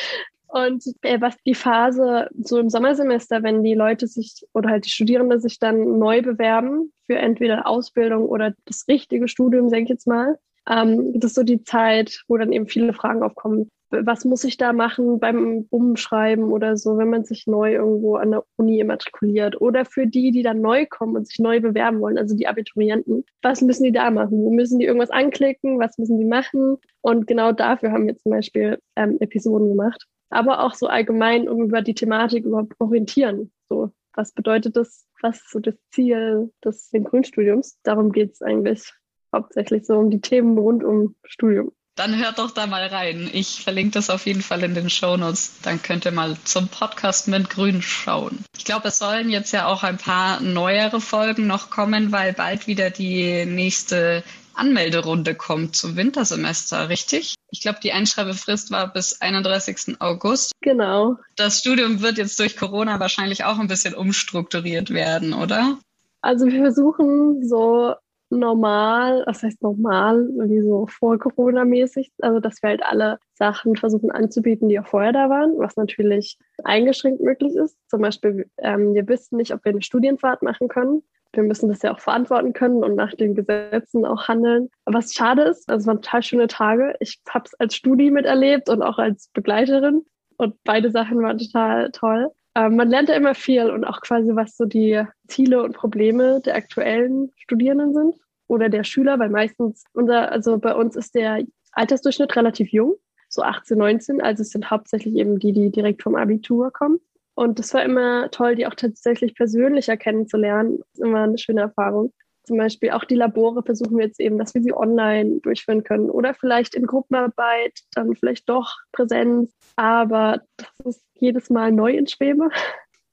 [0.48, 4.90] Und äh, was die Phase so im Sommersemester, wenn die Leute sich oder halt die
[4.90, 10.08] Studierenden sich dann neu bewerben für entweder Ausbildung oder das richtige Studium, sage ich jetzt
[10.08, 10.38] mal,
[10.70, 13.70] ähm, das ist so die Zeit, wo dann eben viele Fragen aufkommen.
[13.90, 18.32] Was muss ich da machen beim Umschreiben oder so, wenn man sich neu irgendwo an
[18.32, 19.62] der Uni immatrikuliert?
[19.62, 23.24] Oder für die, die dann neu kommen und sich neu bewerben wollen, also die Abiturienten,
[23.42, 24.44] was müssen die da machen?
[24.44, 25.80] Wo müssen die irgendwas anklicken?
[25.80, 26.78] Was müssen die machen?
[27.00, 31.64] Und genau dafür haben wir zum Beispiel ähm, Episoden gemacht aber auch so allgemein um
[31.64, 33.52] über die Thematik überhaupt orientieren.
[33.70, 35.06] So, was bedeutet das?
[35.22, 37.80] Was ist so das Ziel des Synchronstudiums?
[37.84, 38.94] Darum geht es eigentlich
[39.34, 41.72] hauptsächlich so um die Themen rund um Studium.
[41.98, 43.28] Dann hört doch da mal rein.
[43.34, 45.60] Ich verlinke das auf jeden Fall in den Show Notes.
[45.64, 48.46] Dann könnt ihr mal zum Podcast mit Grün schauen.
[48.56, 52.68] Ich glaube, es sollen jetzt ja auch ein paar neuere Folgen noch kommen, weil bald
[52.68, 54.24] wieder die nächste
[54.58, 57.36] Anmelderunde kommt zum Wintersemester, richtig?
[57.50, 60.00] Ich glaube, die Einschreibefrist war bis 31.
[60.00, 60.52] August.
[60.62, 61.18] Genau.
[61.36, 65.78] Das Studium wird jetzt durch Corona wahrscheinlich auch ein bisschen umstrukturiert werden, oder?
[66.22, 67.94] Also wir versuchen so
[68.30, 73.76] normal, was heißt normal, irgendwie so vor Corona mäßig, also dass wir halt alle Sachen
[73.78, 77.78] versuchen anzubieten, die auch vorher da waren, was natürlich eingeschränkt möglich ist.
[77.88, 81.04] Zum Beispiel, ähm, wir wissen nicht, ob wir eine Studienfahrt machen können
[81.38, 84.70] wir müssen das ja auch verantworten können und nach den Gesetzen auch handeln.
[84.86, 86.96] Was schade ist, also es waren total schöne Tage.
[87.00, 90.04] Ich habe es als Studi miterlebt und auch als Begleiterin
[90.38, 92.32] und beide Sachen waren total toll.
[92.56, 96.42] Ähm, man lernt ja immer viel und auch quasi, was so die Ziele und Probleme
[96.44, 98.16] der aktuellen Studierenden sind
[98.48, 102.96] oder der Schüler, weil meistens unser, also bei uns ist der Altersdurchschnitt relativ jung,
[103.30, 107.00] so 18, 19, also es sind hauptsächlich eben die, die direkt vom Abitur kommen.
[107.38, 110.80] Und das war immer toll, die auch tatsächlich persönlicher kennenzulernen.
[110.80, 112.12] Das ist immer eine schöne Erfahrung.
[112.44, 116.10] Zum Beispiel auch die Labore versuchen wir jetzt eben, dass wir sie online durchführen können
[116.10, 119.54] oder vielleicht in Gruppenarbeit, dann vielleicht doch Präsenz.
[119.76, 122.50] Aber das ist jedes Mal neu in Schwebe.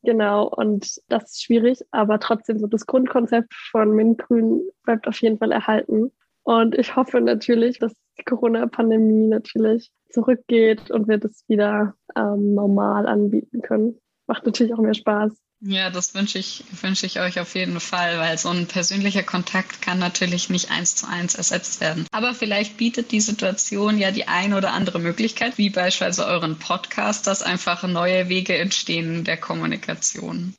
[0.06, 5.38] Genau, und das ist schwierig, aber trotzdem so das Grundkonzept von MINT-Grün bleibt auf jeden
[5.38, 6.12] Fall erhalten.
[6.42, 13.06] Und ich hoffe natürlich, dass die Corona-Pandemie natürlich zurückgeht und wir das wieder ähm, normal
[13.06, 15.32] anbieten können macht natürlich auch mehr Spaß.
[15.66, 19.80] Ja, das wünsche ich, wünsche ich euch auf jeden Fall, weil so ein persönlicher Kontakt
[19.80, 22.06] kann natürlich nicht eins zu eins ersetzt werden.
[22.12, 27.26] Aber vielleicht bietet die Situation ja die ein oder andere Möglichkeit, wie beispielsweise euren Podcast,
[27.26, 30.54] dass einfach neue Wege entstehen der Kommunikation.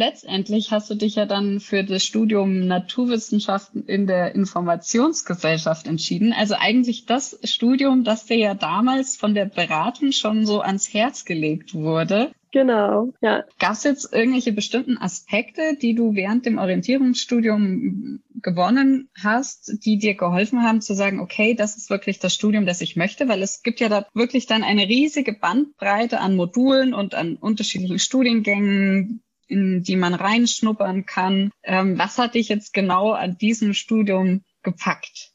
[0.00, 6.32] Letztendlich hast du dich ja dann für das Studium Naturwissenschaften in der Informationsgesellschaft entschieden.
[6.32, 11.26] Also eigentlich das Studium, das dir ja damals von der Beratung schon so ans Herz
[11.26, 12.30] gelegt wurde.
[12.50, 13.44] Genau, ja.
[13.58, 20.14] Gab es jetzt irgendwelche bestimmten Aspekte, die du während dem Orientierungsstudium gewonnen hast, die dir
[20.14, 23.28] geholfen haben zu sagen, okay, das ist wirklich das Studium, das ich möchte?
[23.28, 27.98] Weil es gibt ja da wirklich dann eine riesige Bandbreite an Modulen und an unterschiedlichen
[27.98, 31.50] Studiengängen, in die man reinschnuppern kann.
[31.62, 35.32] Ähm, was hat dich jetzt genau an diesem Studium gepackt?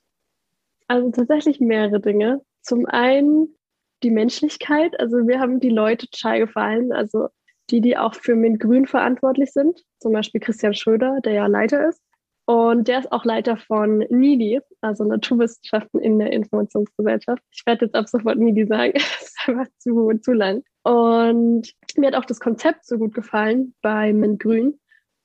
[0.87, 2.41] Also tatsächlich mehrere Dinge.
[2.61, 3.55] Zum einen
[4.03, 4.99] die Menschlichkeit.
[4.99, 6.91] Also wir haben die Leute total gefallen.
[6.91, 7.27] Also
[7.69, 9.83] die, die auch für Mint Grün verantwortlich sind.
[9.99, 12.01] Zum Beispiel Christian Schröder, der ja Leiter ist.
[12.45, 17.41] Und der ist auch Leiter von NIDI, also Naturwissenschaften in der Informationsgesellschaft.
[17.51, 20.63] Ich werde jetzt ab sofort NIDI sagen, das ist einfach zu, zu lang.
[20.85, 24.79] Und mir hat auch das Konzept so gut gefallen bei Mint Grün.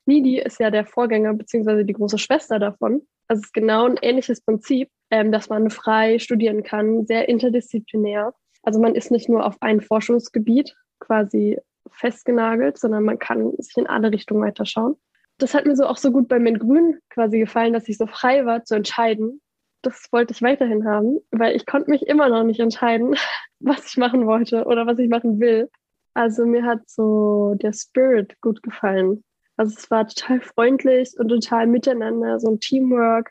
[0.06, 3.02] NIDI ist ja der Vorgänger beziehungsweise die große Schwester davon.
[3.28, 8.32] Also es ist genau ein ähnliches Prinzip, ähm, dass man frei studieren kann, sehr interdisziplinär.
[8.62, 11.58] Also man ist nicht nur auf ein Forschungsgebiet quasi
[11.90, 14.96] festgenagelt, sondern man kann sich in alle Richtungen weiterschauen.
[15.36, 18.06] Das hat mir so auch so gut bei Mint Grün quasi gefallen, dass ich so
[18.06, 19.42] frei war zu entscheiden.
[19.82, 23.16] Das wollte ich weiterhin haben, weil ich konnte mich immer noch nicht entscheiden,
[23.60, 25.70] was ich machen wollte oder was ich machen will.
[26.14, 29.24] Also mir hat so der Spirit gut gefallen.
[29.56, 33.30] Also es war total freundlich und total miteinander, so ein Teamwork.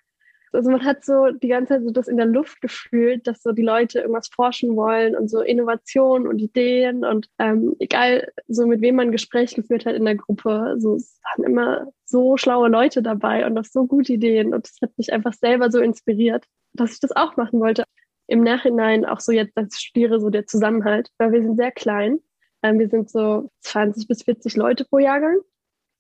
[0.52, 3.52] Also man hat so die ganze Zeit so das in der Luft gefühlt, dass so
[3.52, 8.82] die Leute irgendwas forschen wollen und so Innovationen und Ideen und ähm, egal so mit
[8.82, 12.70] wem man ein Gespräch geführt hat in der Gruppe, so es waren immer so schlaue
[12.70, 16.46] Leute dabei und auch so gute Ideen und das hat mich einfach selber so inspiriert,
[16.74, 17.84] dass ich das auch machen wollte.
[18.28, 22.20] Im Nachhinein auch so jetzt als studiere so der Zusammenhalt, weil wir sind sehr klein.
[22.62, 25.38] Ähm, wir sind so 20 bis 40 Leute pro Jahrgang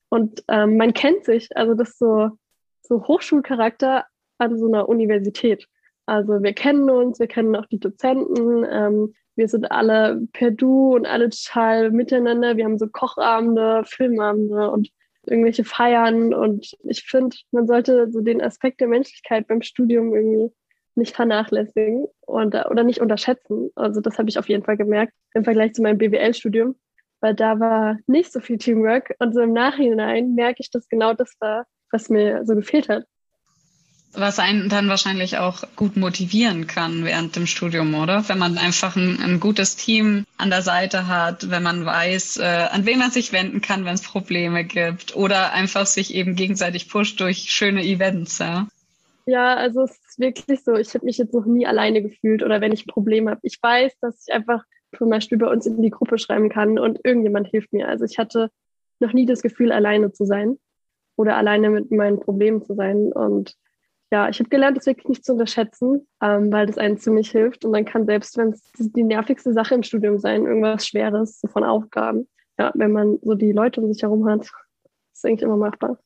[0.10, 2.32] und ähm, man kennt sich, also das so
[2.82, 4.06] so Hochschulcharakter,
[4.39, 5.67] an so einer Universität.
[6.06, 10.95] Also wir kennen uns, wir kennen auch die Dozenten, ähm, wir sind alle per Du
[10.95, 12.58] und alle total miteinander.
[12.58, 14.89] Wir haben so Kochabende, Filmabende und
[15.30, 16.34] irgendwelche Feiern.
[16.34, 20.54] Und ich finde, man sollte so den Aspekt der Menschlichkeit beim Studium irgendwie
[20.96, 23.72] nicht vernachlässigen und, oder nicht unterschätzen.
[23.76, 26.76] Also das habe ich auf jeden Fall gemerkt im Vergleich zu meinem BWL-Studium,
[27.22, 29.15] weil da war nicht so viel Teamwork.
[29.20, 33.06] Und so im Nachhinein merke ich, dass genau das war, was mir so gefehlt hat.
[34.13, 38.28] Was einen dann wahrscheinlich auch gut motivieren kann während dem Studium, oder?
[38.28, 42.67] Wenn man einfach ein, ein gutes Team an der Seite hat, wenn man weiß, äh,
[42.72, 46.89] an wen man sich wenden kann, wenn es Probleme gibt oder einfach sich eben gegenseitig
[46.89, 48.67] pusht durch schöne Events, ja.
[49.28, 50.74] Ja, also es ist wirklich so.
[50.74, 53.39] Ich habe mich jetzt noch nie alleine gefühlt oder wenn ich ein Problem habe.
[53.43, 54.63] Ich weiß, dass ich einfach
[54.98, 57.88] zum Beispiel bei uns in die Gruppe schreiben kann und irgendjemand hilft mir.
[57.88, 58.50] Also ich hatte
[59.00, 60.58] noch nie das Gefühl, alleine zu sein
[61.15, 63.12] oder alleine mit meinen Problemen zu sein.
[63.13, 63.56] Und
[64.12, 67.63] ja, ich habe gelernt, das wirklich nicht zu unterschätzen, ähm, weil das einen ziemlich hilft.
[67.63, 71.48] Und dann kann selbst, wenn es die nervigste Sache im Studium sein, irgendwas Schweres, so
[71.48, 74.50] von Aufgaben, ja, wenn man so die Leute um sich herum hat,
[75.13, 76.00] ist eigentlich immer machbar.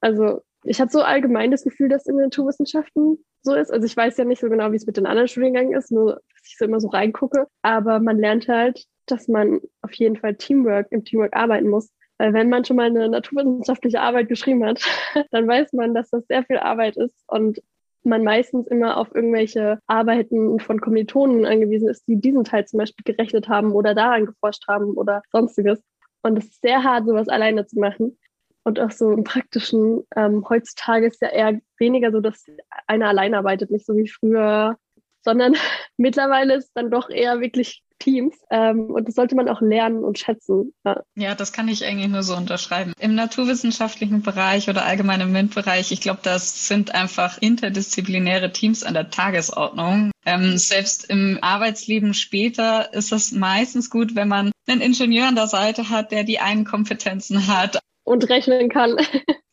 [0.00, 3.72] Also ich habe so allgemein das Gefühl, dass in den Naturwissenschaften so ist.
[3.72, 6.14] Also ich weiß ja nicht so genau, wie es mit den anderen Studiengängen ist, nur
[6.14, 7.46] dass ich so immer so reingucke.
[7.62, 11.90] Aber man lernt halt, dass man auf jeden Fall Teamwork, im Teamwork arbeiten muss.
[12.22, 14.80] Weil wenn man schon mal eine naturwissenschaftliche Arbeit geschrieben hat,
[15.32, 17.60] dann weiß man, dass das sehr viel Arbeit ist und
[18.04, 23.02] man meistens immer auf irgendwelche Arbeiten von Kommilitonen angewiesen ist, die diesen Teil zum Beispiel
[23.02, 25.82] gerechnet haben oder daran geforscht haben oder sonstiges.
[26.22, 28.16] Und es ist sehr hart, sowas alleine zu machen.
[28.62, 32.46] Und auch so im Praktischen, ähm, heutzutage ist ja eher weniger so, dass
[32.86, 34.76] einer allein arbeitet, nicht so wie früher,
[35.24, 35.56] sondern
[35.96, 38.34] mittlerweile ist dann doch eher wirklich Teams.
[38.50, 40.74] Ähm, und das sollte man auch lernen und schätzen.
[40.84, 41.02] Ja.
[41.14, 42.92] ja, das kann ich eigentlich nur so unterschreiben.
[42.98, 48.94] Im naturwissenschaftlichen Bereich oder allgemein im MINT-Bereich, ich glaube, das sind einfach interdisziplinäre Teams an
[48.94, 50.10] der Tagesordnung.
[50.24, 55.48] Ähm, selbst im Arbeitsleben später ist es meistens gut, wenn man einen Ingenieur an der
[55.48, 57.80] Seite hat, der die einen Kompetenzen hat.
[58.04, 58.96] Und rechnen kann.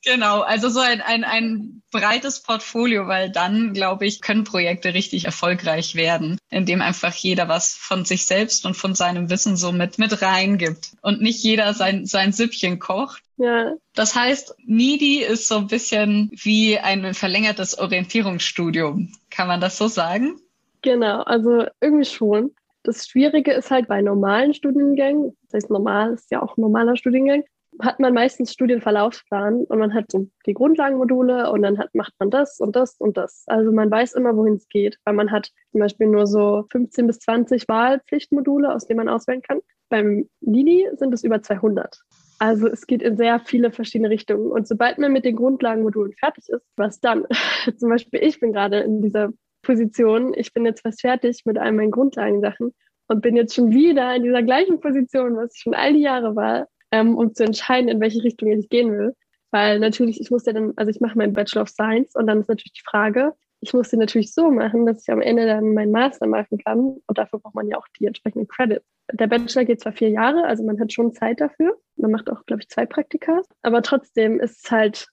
[0.06, 5.26] Genau, also so ein, ein, ein breites Portfolio, weil dann, glaube ich, können Projekte richtig
[5.26, 10.00] erfolgreich werden, indem einfach jeder was von sich selbst und von seinem Wissen so mit,
[10.00, 13.24] mit reingibt und nicht jeder sein, sein Süppchen kocht.
[13.36, 13.74] Ja.
[13.94, 19.12] Das heißt, NIDI ist so ein bisschen wie ein verlängertes Orientierungsstudium.
[19.30, 20.40] Kann man das so sagen?
[20.82, 22.52] Genau, also irgendwie schon.
[22.84, 26.96] Das Schwierige ist halt bei normalen Studiengängen, das heißt normal ist ja auch ein normaler
[26.96, 27.44] Studiengang,
[27.82, 32.30] hat man meistens Studienverlaufsplan und man hat so die Grundlagenmodule und dann hat, macht man
[32.30, 33.44] das und das und das.
[33.48, 37.08] Also man weiß immer, wohin es geht, weil man hat zum Beispiel nur so 15
[37.08, 39.60] bis 20 Wahlpflichtmodule, aus denen man auswählen kann.
[39.90, 42.00] Beim Lini sind es über 200.
[42.40, 44.52] Also es geht in sehr viele verschiedene Richtungen.
[44.52, 47.26] Und sobald man mit den Grundlagenmodulen fertig ist, was dann?
[47.78, 49.30] zum Beispiel ich bin gerade in dieser
[49.62, 52.74] Position, ich bin jetzt fast fertig mit all meinen Grundlagensachen
[53.08, 56.36] und bin jetzt schon wieder in dieser gleichen Position, was ich schon all die Jahre
[56.36, 59.16] war, ähm, um zu entscheiden, in welche Richtung ich gehen will.
[59.52, 62.42] Weil natürlich, ich muss ja dann, also ich mache meinen Bachelor of Science und dann
[62.42, 65.74] ist natürlich die Frage, ich muss den natürlich so machen, dass ich am Ende dann
[65.74, 66.80] meinen Master machen kann.
[67.06, 68.86] Und dafür braucht man ja auch die entsprechenden Credits.
[69.12, 71.78] Der Bachelor geht zwar vier Jahre, also man hat schon Zeit dafür.
[71.98, 73.42] Man macht auch, glaube ich, zwei Praktika.
[73.62, 75.08] Aber trotzdem ist es halt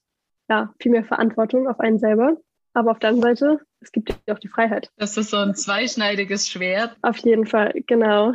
[0.49, 2.37] ja, viel mehr Verantwortung auf einen selber.
[2.73, 4.91] Aber auf der anderen Seite, es gibt ja auch die Freiheit.
[4.97, 6.95] Das ist so ein zweischneidiges Schwert.
[7.01, 8.33] Auf jeden Fall, genau.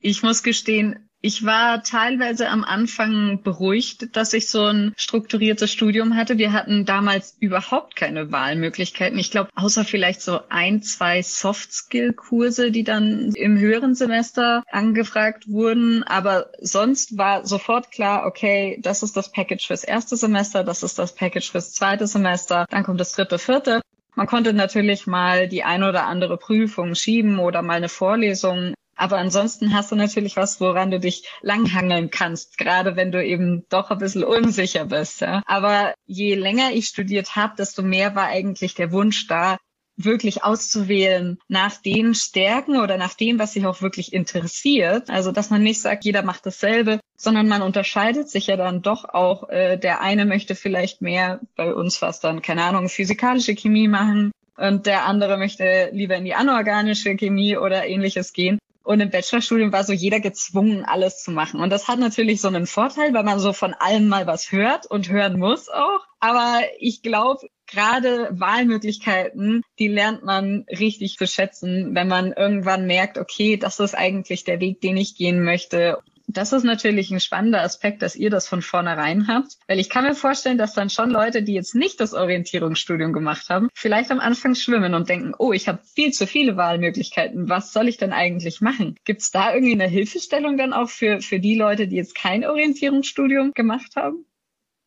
[0.00, 6.16] Ich muss gestehen, ich war teilweise am Anfang beruhigt, dass ich so ein strukturiertes Studium
[6.16, 6.36] hatte.
[6.36, 9.18] Wir hatten damals überhaupt keine Wahlmöglichkeiten.
[9.18, 16.02] Ich glaube, außer vielleicht so ein, zwei Soft-Skill-Kurse, die dann im höheren Semester angefragt wurden.
[16.02, 20.98] Aber sonst war sofort klar, okay, das ist das Package fürs erste Semester, das ist
[20.98, 23.80] das Package fürs zweite Semester, dann kommt das dritte, vierte.
[24.14, 29.18] Man konnte natürlich mal die ein oder andere Prüfung schieben oder mal eine Vorlesung aber
[29.18, 33.90] ansonsten hast du natürlich was, woran du dich langhangeln kannst, gerade wenn du eben doch
[33.90, 35.20] ein bisschen unsicher bist.
[35.20, 35.42] Ja.
[35.46, 39.56] Aber je länger ich studiert habe, desto mehr war eigentlich der Wunsch da,
[39.96, 45.10] wirklich auszuwählen nach den Stärken oder nach dem, was sich auch wirklich interessiert.
[45.10, 49.04] Also dass man nicht sagt, jeder macht dasselbe, sondern man unterscheidet sich ja dann doch
[49.04, 49.48] auch.
[49.48, 54.32] Äh, der eine möchte vielleicht mehr, bei uns was dann, keine Ahnung, physikalische Chemie machen
[54.56, 58.58] und der andere möchte lieber in die anorganische Chemie oder ähnliches gehen.
[58.84, 61.60] Und im Bachelorstudium war so jeder gezwungen, alles zu machen.
[61.60, 64.84] Und das hat natürlich so einen Vorteil, weil man so von allem mal was hört
[64.86, 66.00] und hören muss auch.
[66.20, 73.16] Aber ich glaube, gerade Wahlmöglichkeiten, die lernt man richtig zu schätzen, wenn man irgendwann merkt,
[73.16, 75.98] okay, das ist eigentlich der Weg, den ich gehen möchte.
[76.34, 80.02] Das ist natürlich ein spannender Aspekt, dass ihr das von vornherein habt, weil ich kann
[80.02, 84.18] mir vorstellen, dass dann schon Leute, die jetzt nicht das Orientierungsstudium gemacht haben, vielleicht am
[84.18, 88.12] Anfang schwimmen und denken, oh, ich habe viel zu viele Wahlmöglichkeiten, was soll ich denn
[88.12, 88.96] eigentlich machen?
[89.04, 92.44] Gibt es da irgendwie eine Hilfestellung dann auch für, für die Leute, die jetzt kein
[92.44, 94.26] Orientierungsstudium gemacht haben?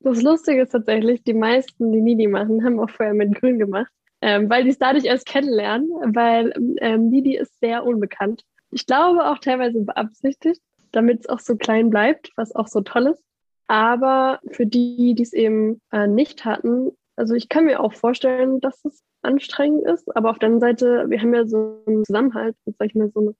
[0.01, 3.91] Das Lustige ist tatsächlich, die meisten, die Nidi machen, haben auch vorher mit Grün gemacht,
[4.21, 8.43] ähm, weil die es dadurch erst kennenlernen, weil ähm, Nidi ist sehr unbekannt.
[8.69, 10.61] Ich glaube auch teilweise beabsichtigt,
[10.97, 13.23] damit es auch so klein bleibt, was auch so toll ist.
[13.67, 18.59] Aber für die, die es eben äh, nicht hatten, also ich kann mir auch vorstellen,
[18.61, 22.55] dass es anstrengend ist, aber auf der anderen Seite, wir haben ja so einen Zusammenhalt,
[22.65, 23.35] sag ich mal, so eine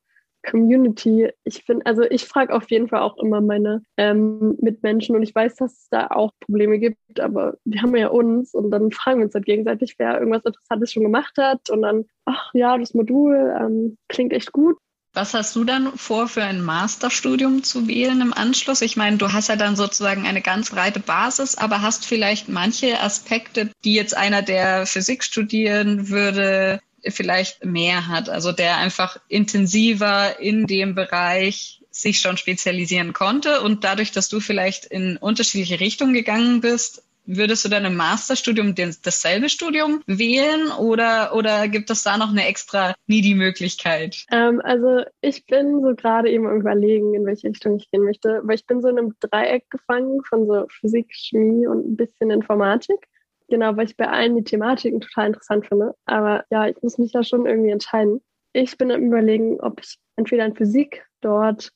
[0.49, 1.29] Community.
[1.43, 5.35] Ich finde, also ich frage auf jeden Fall auch immer meine ähm, Mitmenschen und ich
[5.35, 9.19] weiß, dass es da auch Probleme gibt, aber wir haben ja uns und dann fragen
[9.19, 12.93] wir uns halt gegenseitig, wer irgendwas Interessantes schon gemacht hat und dann, ach ja, das
[12.93, 14.77] Modul ähm, klingt echt gut.
[15.17, 18.83] Was hast du dann vor, für ein Masterstudium zu wählen im Anschluss?
[18.83, 23.01] Ich meine, du hast ja dann sozusagen eine ganz breite Basis, aber hast vielleicht manche
[23.01, 28.29] Aspekte, die jetzt einer, der Physik studieren würde, vielleicht mehr hat.
[28.29, 34.39] Also der einfach intensiver in dem Bereich sich schon spezialisieren konnte und dadurch, dass du
[34.39, 41.35] vielleicht in unterschiedliche Richtungen gegangen bist, Würdest du dann im Masterstudium dasselbe Studium wählen oder,
[41.35, 44.23] oder gibt es da noch eine extra NIDI-Möglichkeit?
[44.31, 48.39] Ähm, also ich bin so gerade eben am überlegen, in welche Richtung ich gehen möchte,
[48.45, 52.31] weil ich bin so in einem Dreieck gefangen von so Physik, Chemie und ein bisschen
[52.31, 53.07] Informatik.
[53.49, 55.95] Genau, weil ich bei allen die Thematiken total interessant finde.
[56.05, 58.21] Aber ja, ich muss mich ja schon irgendwie entscheiden.
[58.53, 61.71] Ich bin am überlegen, ob ich entweder in Physik dort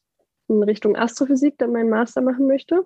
[0.47, 2.85] in Richtung Astrophysik dann meinen Master machen möchte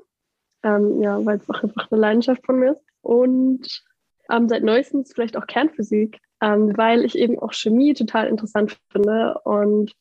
[0.64, 2.84] ähm, ja, weil es auch einfach eine Leidenschaft von mir ist.
[3.02, 3.84] Und
[4.32, 9.40] ähm, seit neuestens vielleicht auch Kernphysik, ähm, weil ich eben auch Chemie total interessant finde.
[9.44, 9.94] Und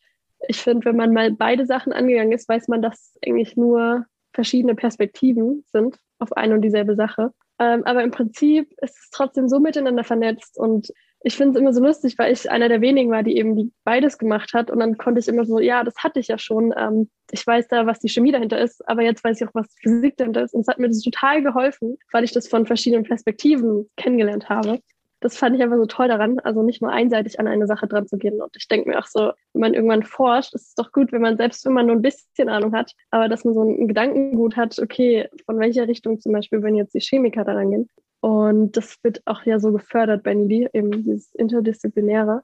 [0.49, 4.75] ich finde, wenn man mal beide Sachen angegangen ist, weiß man, dass eigentlich nur verschiedene
[4.75, 7.33] Perspektiven sind auf eine und dieselbe Sache.
[7.59, 10.93] Ähm, aber im Prinzip ist es trotzdem so miteinander vernetzt und
[11.27, 13.73] ich finde es immer so lustig, weil ich einer der wenigen war, die eben die
[13.83, 14.71] beides gemacht hat.
[14.71, 16.75] Und dann konnte ich immer so, ja, das hatte ich ja schon.
[16.77, 19.75] Ähm, ich weiß da, was die Chemie dahinter ist, aber jetzt weiß ich auch, was
[19.81, 20.53] Physik dahinter ist.
[20.53, 24.81] Und es hat mir das total geholfen, weil ich das von verschiedenen Perspektiven kennengelernt habe.
[25.21, 28.07] Das fand ich einfach so toll daran, also nicht nur einseitig an eine Sache dran
[28.07, 28.43] zu gehen.
[28.43, 31.23] Und ich denke mir auch so, wenn man irgendwann forscht, ist es doch gut, wenn
[31.23, 34.59] man selbst, wenn man nur ein bisschen Ahnung hat, aber dass man so ein Gedankengut
[34.59, 37.89] hat, okay, von welcher Richtung zum Beispiel, wenn jetzt die Chemiker daran gehen,
[38.25, 42.43] und das wird auch ja so gefördert bei NIDI, eben dieses Interdisziplinäre.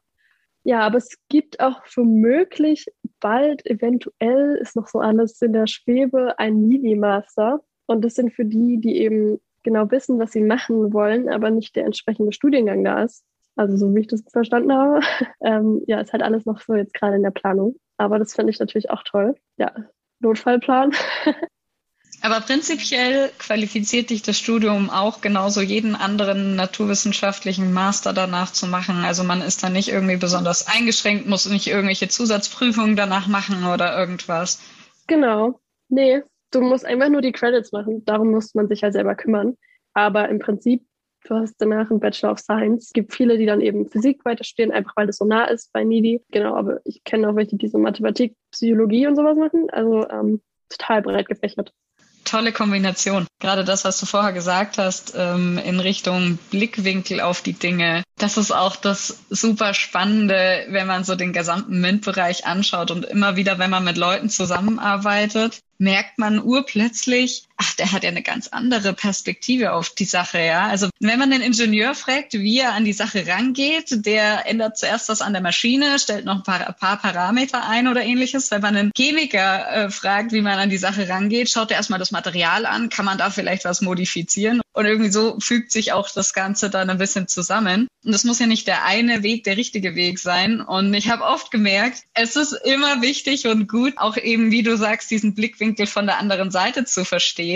[0.63, 2.85] Ja, aber es gibt auch womöglich
[3.19, 7.63] bald, eventuell ist noch so alles in der Schwebe, ein NIDI-Master.
[7.87, 11.75] Und das sind für die, die eben genau wissen, was sie machen wollen, aber nicht
[11.77, 13.25] der entsprechende Studiengang da ist.
[13.57, 15.01] Also so wie ich das verstanden habe.
[15.41, 17.77] ähm, ja, ist halt alles noch so jetzt gerade in der Planung.
[17.97, 19.35] Aber das finde ich natürlich auch toll.
[19.57, 19.73] Ja,
[20.19, 20.93] Notfallplan.
[22.23, 29.05] Aber prinzipiell qualifiziert dich das Studium auch genauso jeden anderen naturwissenschaftlichen Master danach zu machen.
[29.05, 33.99] Also man ist da nicht irgendwie besonders eingeschränkt, muss nicht irgendwelche Zusatzprüfungen danach machen oder
[33.99, 34.61] irgendwas.
[35.07, 35.61] Genau.
[35.89, 38.05] Nee, du musst einfach nur die Credits machen.
[38.05, 39.57] Darum muss man sich halt selber kümmern.
[39.95, 40.85] Aber im Prinzip,
[41.25, 42.89] du hast danach einen Bachelor of Science.
[42.89, 45.85] Es gibt viele, die dann eben Physik weiterstudieren, einfach weil das so nah ist bei
[45.85, 46.23] NIDI.
[46.31, 49.71] Genau, aber ich kenne auch welche, die so Mathematik, Psychologie und sowas machen.
[49.71, 51.73] Also ähm, total breit gefächert
[52.25, 53.27] tolle Kombination.
[53.41, 58.03] Gerade das, was du vorher gesagt hast, ähm, in Richtung Blickwinkel auf die Dinge.
[58.19, 63.37] Das ist auch das super Spannende, wenn man so den gesamten MINT-Bereich anschaut und immer
[63.37, 68.49] wieder, wenn man mit Leuten zusammenarbeitet, merkt man urplötzlich, ach, der hat ja eine ganz
[68.49, 70.69] andere Perspektive auf die Sache, ja.
[70.69, 75.11] Also wenn man den Ingenieur fragt, wie er an die Sache rangeht, der ändert zuerst
[75.11, 78.51] was an der Maschine, stellt noch ein paar, ein paar Parameter ein oder ähnliches.
[78.51, 81.99] Wenn man einen Chemiker äh, fragt, wie man an die Sache rangeht, schaut er erstmal
[81.99, 84.63] das Material an, kann man da vielleicht was modifizieren?
[84.73, 87.89] Und irgendwie so fügt sich auch das Ganze dann ein bisschen zusammen.
[88.03, 90.63] Und das muss ja nicht der eine Weg der richtige Weg sein.
[90.63, 94.79] Und ich habe oft gemerkt, es ist immer wichtig und gut, auch eben, wie du
[94.79, 97.50] sagst, diesen Blickwinkel von der anderen Seite zu verstehen.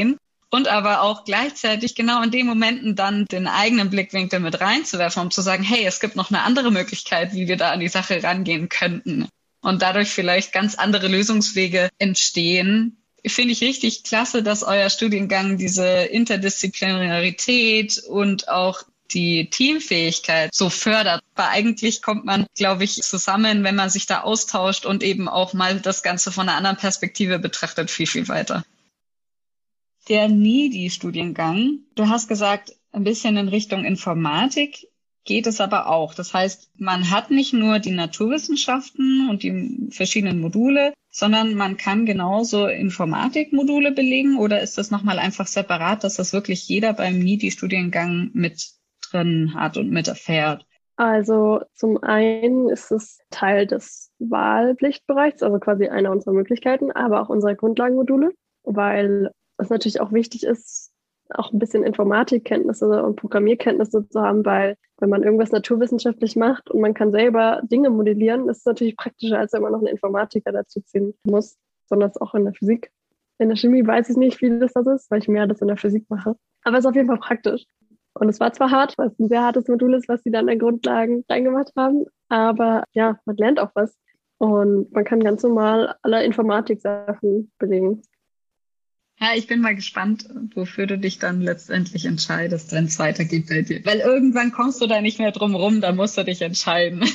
[0.50, 5.30] Und aber auch gleichzeitig genau in den Momenten dann den eigenen Blickwinkel mit reinzuwerfen, um
[5.32, 8.22] zu sagen, hey, es gibt noch eine andere Möglichkeit, wie wir da an die Sache
[8.22, 9.26] rangehen könnten.
[9.62, 15.86] Und dadurch vielleicht ganz andere Lösungswege entstehen, finde ich richtig klasse, dass euer Studiengang diese
[15.86, 18.82] Interdisziplinarität und auch
[19.12, 21.22] die Teamfähigkeit so fördert.
[21.34, 25.52] Weil eigentlich kommt man, glaube ich, zusammen, wenn man sich da austauscht und eben auch
[25.52, 28.64] mal das Ganze von einer anderen Perspektive betrachtet, viel, viel weiter.
[30.08, 34.88] Der NIDI-Studiengang, du hast gesagt, ein bisschen in Richtung Informatik
[35.24, 36.14] geht es aber auch.
[36.14, 42.04] Das heißt, man hat nicht nur die Naturwissenschaften und die verschiedenen Module, sondern man kann
[42.04, 48.30] genauso Informatikmodule belegen oder ist das nochmal einfach separat, dass das wirklich jeder beim NIDI-Studiengang
[48.34, 50.66] mit drin hat und mit erfährt?
[50.96, 57.30] Also zum einen ist es Teil des Wahlpflichtbereichs, also quasi einer unserer Möglichkeiten, aber auch
[57.30, 58.32] unserer Grundlagenmodule,
[58.62, 60.92] weil es natürlich auch wichtig ist,
[61.30, 66.80] auch ein bisschen Informatikkenntnisse und Programmierkenntnisse zu haben, weil wenn man irgendwas naturwissenschaftlich macht und
[66.80, 70.52] man kann selber Dinge modellieren, ist es natürlich praktischer, als wenn man noch einen Informatiker
[70.52, 72.90] dazu ziehen muss, sondern auch in der Physik.
[73.38, 75.68] In der Chemie weiß ich nicht, wie das das ist, weil ich mehr das in
[75.68, 76.36] der Physik mache.
[76.62, 77.64] Aber es ist auf jeden Fall praktisch.
[78.14, 80.48] Und es war zwar hart, weil es ein sehr hartes Modul ist, was sie dann
[80.48, 83.96] an Grundlagen reingemacht haben, aber ja, man lernt auch was.
[84.38, 88.02] Und man kann ganz normal alle Informatik-Sachen belegen.
[89.20, 93.62] Ja, ich bin mal gespannt, wofür du dich dann letztendlich entscheidest, wenn es weitergeht bei
[93.62, 93.84] dir.
[93.84, 97.04] Weil irgendwann kommst du da nicht mehr drum rum, da musst du dich entscheiden.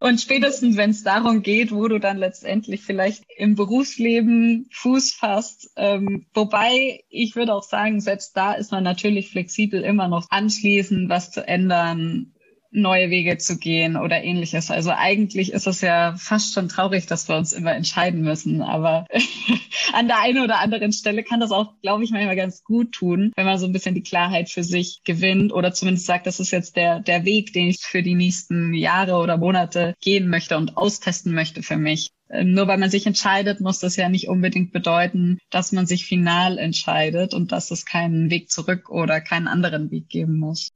[0.00, 5.72] Und spätestens, wenn es darum geht, wo du dann letztendlich vielleicht im Berufsleben Fuß fasst,
[5.74, 11.08] ähm, wobei ich würde auch sagen, selbst da ist man natürlich flexibel immer noch anschließend
[11.08, 12.32] was zu ändern,
[12.70, 14.70] neue Wege zu gehen oder ähnliches.
[14.70, 18.62] Also eigentlich ist es ja fast schon traurig, dass wir uns immer entscheiden müssen.
[18.62, 19.06] Aber
[19.92, 23.32] an der einen oder anderen Stelle kann das auch, glaube ich, manchmal ganz gut tun,
[23.36, 26.50] wenn man so ein bisschen die Klarheit für sich gewinnt oder zumindest sagt, das ist
[26.50, 30.76] jetzt der, der Weg, den ich für die nächsten Jahre oder Monate gehen möchte und
[30.76, 32.10] austesten möchte für mich.
[32.30, 36.58] Nur weil man sich entscheidet, muss das ja nicht unbedingt bedeuten, dass man sich final
[36.58, 40.68] entscheidet und dass es keinen Weg zurück oder keinen anderen Weg geben muss.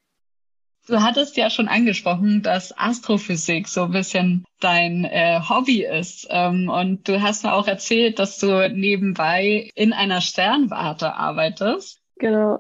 [0.89, 6.27] Du hattest ja schon angesprochen, dass Astrophysik so ein bisschen dein äh, Hobby ist.
[6.31, 12.01] Ähm, und du hast mir auch erzählt, dass du nebenbei in einer Sternwarte arbeitest.
[12.17, 12.59] Genau.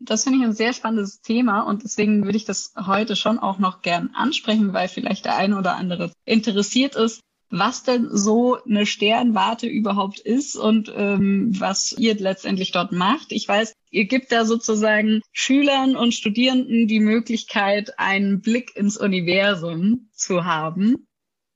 [0.00, 3.58] Das finde ich ein sehr spannendes Thema und deswegen würde ich das heute schon auch
[3.58, 7.20] noch gern ansprechen, weil vielleicht der eine oder andere interessiert ist,
[7.58, 13.30] was denn so eine Sternwarte überhaupt ist und ähm, was ihr letztendlich dort macht.
[13.30, 20.08] Ich weiß, ihr gibt da sozusagen Schülern und Studierenden die Möglichkeit, einen Blick ins Universum
[20.12, 21.06] zu haben.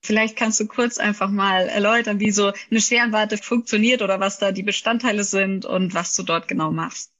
[0.00, 4.52] Vielleicht kannst du kurz einfach mal erläutern, wie so eine Sternwarte funktioniert oder was da
[4.52, 7.12] die Bestandteile sind und was du dort genau machst.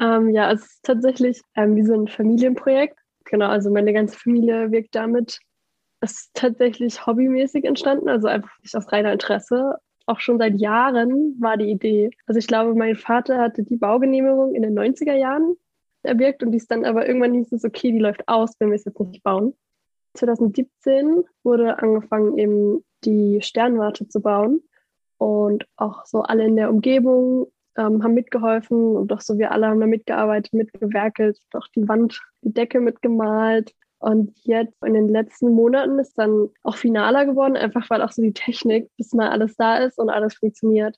[0.00, 2.98] Ähm, ja, es ist tatsächlich ähm, wie so ein Familienprojekt.
[3.26, 5.40] Genau, also meine ganze Familie wirkt damit
[6.00, 9.76] ist tatsächlich hobbymäßig entstanden, also einfach aus reiner Interesse.
[10.06, 12.10] Auch schon seit Jahren war die Idee.
[12.26, 15.56] Also ich glaube, mein Vater hatte die Baugenehmigung in den 90er Jahren
[16.02, 18.76] erwirkt und die ist dann aber irgendwann hieß es, okay, die läuft aus, wenn wir
[18.76, 19.54] es jetzt nicht bauen.
[20.14, 24.62] 2017 wurde angefangen, eben die Sternwarte zu bauen
[25.18, 27.46] und auch so alle in der Umgebung
[27.76, 32.20] ähm, haben mitgeholfen und auch so wir alle haben da mitgearbeitet, mitgewerkelt, auch die Wand,
[32.42, 37.88] die Decke mitgemalt und jetzt in den letzten Monaten ist dann auch finaler geworden, einfach
[37.90, 40.96] weil auch so die Technik, bis mal alles da ist und alles funktioniert,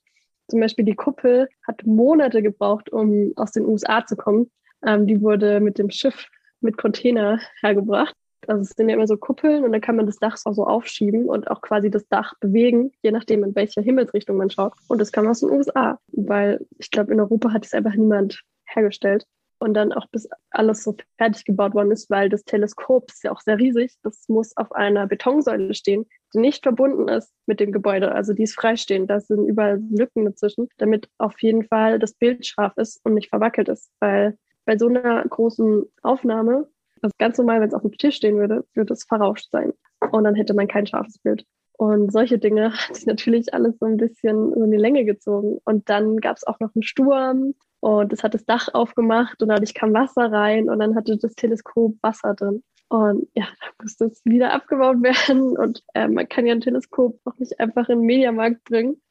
[0.48, 4.50] Zum Beispiel die Kuppel hat Monate gebraucht, um aus den USA zu kommen.
[4.84, 6.28] Ähm, die wurde mit dem Schiff
[6.60, 8.14] mit Container hergebracht.
[8.46, 10.66] Also es sind ja immer so Kuppeln und dann kann man das Dach auch so
[10.66, 14.74] aufschieben und auch quasi das Dach bewegen, je nachdem, in welche Himmelsrichtung man schaut.
[14.88, 18.42] Und das kam aus den USA, weil ich glaube, in Europa hat es einfach niemand
[18.64, 19.26] hergestellt.
[19.62, 23.32] Und dann auch bis alles so fertig gebaut worden ist, weil das Teleskop ist ja
[23.32, 23.94] auch sehr riesig.
[24.02, 28.12] Das muss auf einer Betonsäule stehen, die nicht verbunden ist mit dem Gebäude.
[28.12, 29.08] Also die ist freistehend.
[29.08, 33.28] Da sind überall Lücken dazwischen, damit auf jeden Fall das Bild scharf ist und nicht
[33.28, 33.90] verwackelt ist.
[34.00, 36.68] Weil bei so einer großen Aufnahme
[37.02, 39.72] also ganz normal, wenn es auf dem Tisch stehen würde, würde es verrauscht sein.
[40.12, 41.44] Und dann hätte man kein scharfes Bild.
[41.72, 45.58] Und solche Dinge hat sich natürlich alles so ein bisschen in die Länge gezogen.
[45.64, 49.48] Und dann gab es auch noch einen Sturm und es hat das Dach aufgemacht und
[49.48, 52.62] dadurch kam Wasser rein und dann hatte das Teleskop Wasser drin.
[52.88, 55.56] Und ja, da musste es wieder abgebaut werden.
[55.56, 59.02] Und äh, man kann ja ein Teleskop auch nicht einfach in den Mediamarkt bringen.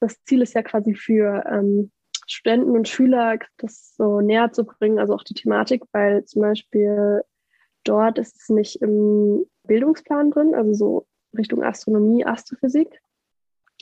[0.00, 1.92] Das Ziel ist ja quasi für ähm,
[2.26, 7.22] Studenten und Schüler das so näher zu bringen, also auch die Thematik, weil zum Beispiel
[7.84, 11.06] dort ist es nicht im Bildungsplan drin, also so
[11.36, 13.00] Richtung Astronomie, Astrophysik.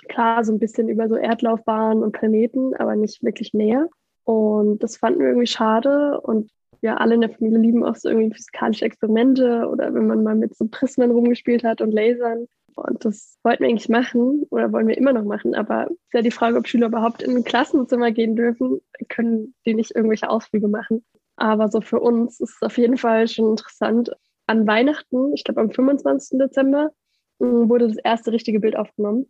[0.08, 3.88] Klar, so ein bisschen über so Erdlaufbahnen und Planeten, aber nicht wirklich näher.
[4.24, 6.20] Und das fanden wir irgendwie schade.
[6.20, 6.50] Und
[6.82, 10.34] ja, alle in der Familie lieben auch so irgendwie physikalische Experimente oder wenn man mal
[10.34, 12.46] mit so Prismen rumgespielt hat und Lasern.
[12.74, 15.54] Und das wollten wir eigentlich machen oder wollen wir immer noch machen.
[15.54, 18.80] Aber es ist ja die Frage, ob Schüler überhaupt in ein Klassenzimmer gehen dürfen.
[19.08, 21.02] Können die nicht irgendwelche Ausflüge machen?
[21.36, 24.10] Aber so für uns ist es auf jeden Fall schon interessant.
[24.46, 26.38] An Weihnachten, ich glaube am 25.
[26.38, 26.90] Dezember,
[27.38, 29.26] mm, wurde das erste richtige Bild aufgenommen.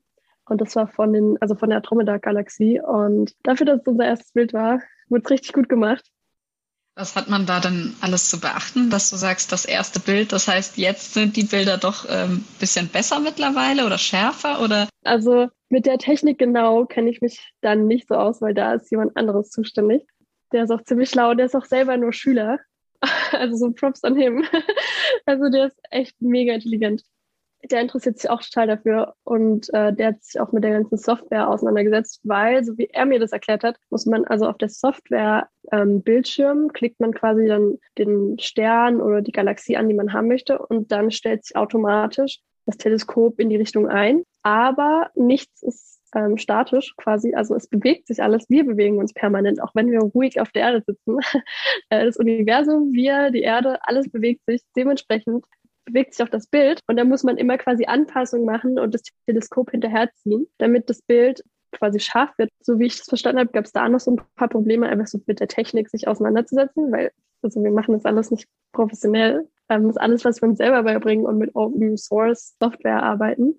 [0.49, 2.81] Und das war von den, also von der Andromeda-Galaxie.
[2.81, 6.11] Und dafür, dass es unser erstes Bild war, wurde es richtig gut gemacht.
[6.99, 10.49] Was hat man da denn alles zu beachten, dass du sagst, das erste Bild, das
[10.49, 14.89] heißt, jetzt sind die Bilder doch ein ähm, bisschen besser mittlerweile oder schärfer oder?
[15.05, 18.91] Also mit der Technik genau kenne ich mich dann nicht so aus, weil da ist
[18.91, 20.05] jemand anderes zuständig.
[20.53, 22.59] Der ist auch ziemlich schlau, der ist auch selber nur Schüler.
[23.33, 24.47] Also so Props an him.
[25.27, 27.03] Also der ist echt mega intelligent
[27.65, 30.99] der interessiert sich auch total dafür und äh, der hat sich auch mit der ganzen
[30.99, 34.69] Software auseinandergesetzt, weil, so wie er mir das erklärt hat, muss man also auf der
[34.69, 40.29] Software ähm, klickt man quasi dann den Stern oder die Galaxie an, die man haben
[40.29, 45.97] möchte und dann stellt sich automatisch das Teleskop in die Richtung ein, aber nichts ist
[46.15, 50.01] ähm, statisch quasi, also es bewegt sich alles, wir bewegen uns permanent, auch wenn wir
[50.01, 51.19] ruhig auf der Erde sitzen.
[51.89, 54.63] Äh, das Universum, wir, die Erde, alles bewegt sich.
[54.75, 55.45] Dementsprechend
[55.87, 59.03] bewegt sich auch das Bild und da muss man immer quasi Anpassungen machen und das
[59.26, 62.51] Teleskop hinterherziehen, damit das Bild quasi scharf wird.
[62.61, 65.07] So wie ich das verstanden habe, gab es da noch so ein paar Probleme, einfach
[65.07, 67.11] so mit der Technik sich auseinanderzusetzen, weil
[67.43, 69.49] also wir machen das alles nicht professionell.
[69.68, 73.55] Ähm, das ist alles, was wir uns selber beibringen und mit Open Source Software arbeiten.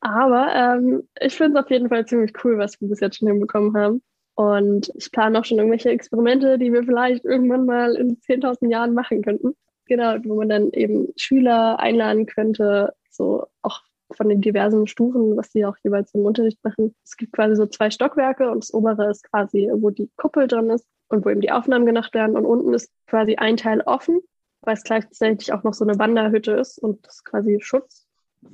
[0.00, 3.28] Aber ähm, ich finde es auf jeden Fall ziemlich cool, was wir bis jetzt schon
[3.28, 4.02] hinbekommen haben.
[4.34, 8.94] Und ich plane auch schon irgendwelche Experimente, die wir vielleicht irgendwann mal in 10.000 Jahren
[8.94, 9.54] machen könnten.
[9.92, 15.50] Genau, wo man dann eben Schüler einladen könnte, so auch von den diversen Stufen, was
[15.50, 16.94] die auch jeweils im Unterricht machen.
[17.04, 20.70] Es gibt quasi so zwei Stockwerke und das obere ist quasi, wo die Kuppel drin
[20.70, 22.38] ist und wo eben die Aufnahmen gemacht werden.
[22.38, 24.20] Und unten ist quasi ein Teil offen,
[24.62, 28.06] weil es gleichzeitig auch noch so eine Wanderhütte ist und das ist quasi Schutz,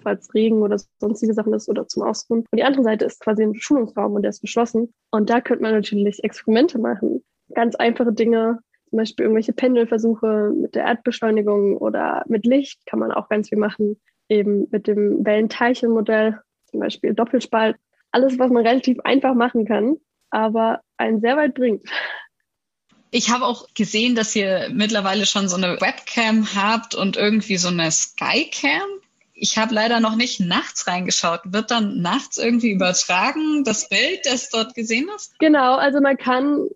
[0.02, 2.40] falls Regen oder sonstige Sachen ist oder zum Ausruhen.
[2.50, 4.92] Und die andere Seite ist quasi ein Schulungsraum und der ist geschlossen.
[5.12, 7.22] Und da könnte man natürlich Experimente machen.
[7.54, 8.58] Ganz einfache Dinge,
[8.88, 13.58] zum Beispiel irgendwelche Pendelversuche mit der Erdbeschleunigung oder mit Licht kann man auch ganz viel
[13.58, 14.00] machen.
[14.28, 17.76] Eben mit dem Wellenteilchenmodell, zum Beispiel Doppelspalt.
[18.10, 19.96] Alles, was man relativ einfach machen kann,
[20.30, 21.82] aber einen sehr weit bringt.
[23.10, 27.68] Ich habe auch gesehen, dass ihr mittlerweile schon so eine Webcam habt und irgendwie so
[27.68, 28.88] eine Skycam.
[29.32, 31.40] Ich habe leider noch nicht nachts reingeschaut.
[31.44, 35.38] Wird dann nachts irgendwie übertragen, das Bild, das dort gesehen hast?
[35.38, 36.68] Genau, also man kann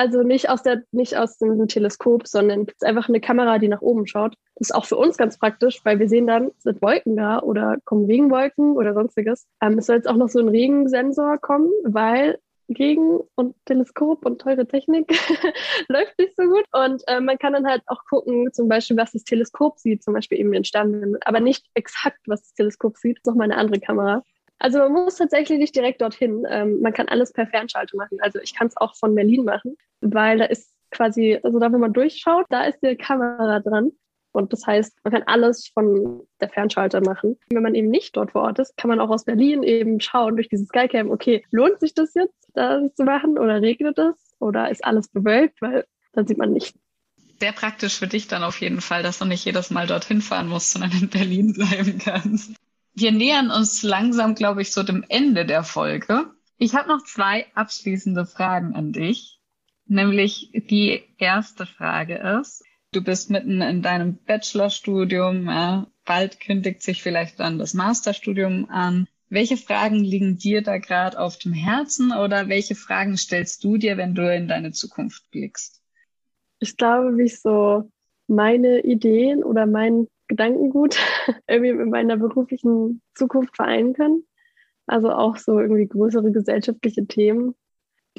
[0.00, 3.68] also nicht aus der, nicht aus dem Teleskop, sondern es ist einfach eine Kamera, die
[3.68, 4.34] nach oben schaut.
[4.54, 7.76] Das ist auch für uns ganz praktisch, weil wir sehen dann, sind Wolken da oder
[7.84, 9.46] kommen Regenwolken oder sonstiges.
[9.60, 12.38] Ähm, es soll jetzt auch noch so ein Regensensor kommen, weil
[12.70, 15.12] Regen und Teleskop und teure Technik
[15.88, 16.64] läuft nicht so gut.
[16.72, 20.14] Und äh, man kann dann halt auch gucken, zum Beispiel, was das Teleskop sieht, zum
[20.14, 23.80] Beispiel eben den Stern, aber nicht exakt, was das Teleskop sieht, ist nochmal eine andere
[23.80, 24.22] Kamera.
[24.60, 26.46] Also man muss tatsächlich nicht direkt dorthin.
[26.48, 28.18] Ähm, man kann alles per Fernschaltung machen.
[28.20, 31.78] Also ich kann es auch von Berlin machen, weil da ist quasi, also da, wo
[31.78, 33.92] man durchschaut, da ist die Kamera dran.
[34.32, 37.36] Und das heißt, man kann alles von der Fernschalter machen.
[37.50, 40.36] Wenn man eben nicht dort vor Ort ist, kann man auch aus Berlin eben schauen
[40.36, 44.70] durch dieses Skycam, okay, lohnt sich das jetzt, das zu machen oder regnet es oder
[44.70, 46.76] ist alles bewölkt, weil dann sieht man nicht.
[47.40, 50.48] Sehr praktisch für dich dann auf jeden Fall, dass du nicht jedes Mal dorthin fahren
[50.48, 52.52] musst, sondern in Berlin bleiben kannst
[52.94, 56.30] wir nähern uns langsam, glaube ich, so dem Ende der Folge.
[56.58, 59.39] Ich habe noch zwei abschließende Fragen an dich.
[59.90, 62.62] Nämlich die erste Frage ist,
[62.92, 69.08] du bist mitten in deinem Bachelorstudium, ja, bald kündigt sich vielleicht dann das Masterstudium an.
[69.30, 73.96] Welche Fragen liegen dir da gerade auf dem Herzen oder welche Fragen stellst du dir,
[73.96, 75.82] wenn du in deine Zukunft blickst?
[76.60, 77.90] Ich glaube, wie ich so
[78.28, 80.98] meine Ideen oder mein Gedankengut
[81.48, 84.22] irgendwie mit meiner beruflichen Zukunft vereinen kann.
[84.86, 87.56] Also auch so irgendwie größere gesellschaftliche Themen,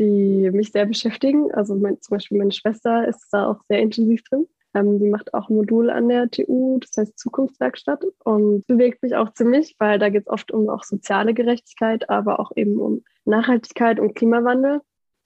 [0.01, 1.51] die mich sehr beschäftigen.
[1.53, 4.47] Also mein, zum Beispiel meine Schwester ist da auch sehr intensiv drin.
[4.73, 9.15] Ähm, die macht auch ein Modul an der TU, das heißt Zukunftswerkstatt und bewegt mich
[9.15, 13.03] auch ziemlich, weil da geht es oft um auch soziale Gerechtigkeit, aber auch eben um
[13.25, 14.81] Nachhaltigkeit und Klimawandel,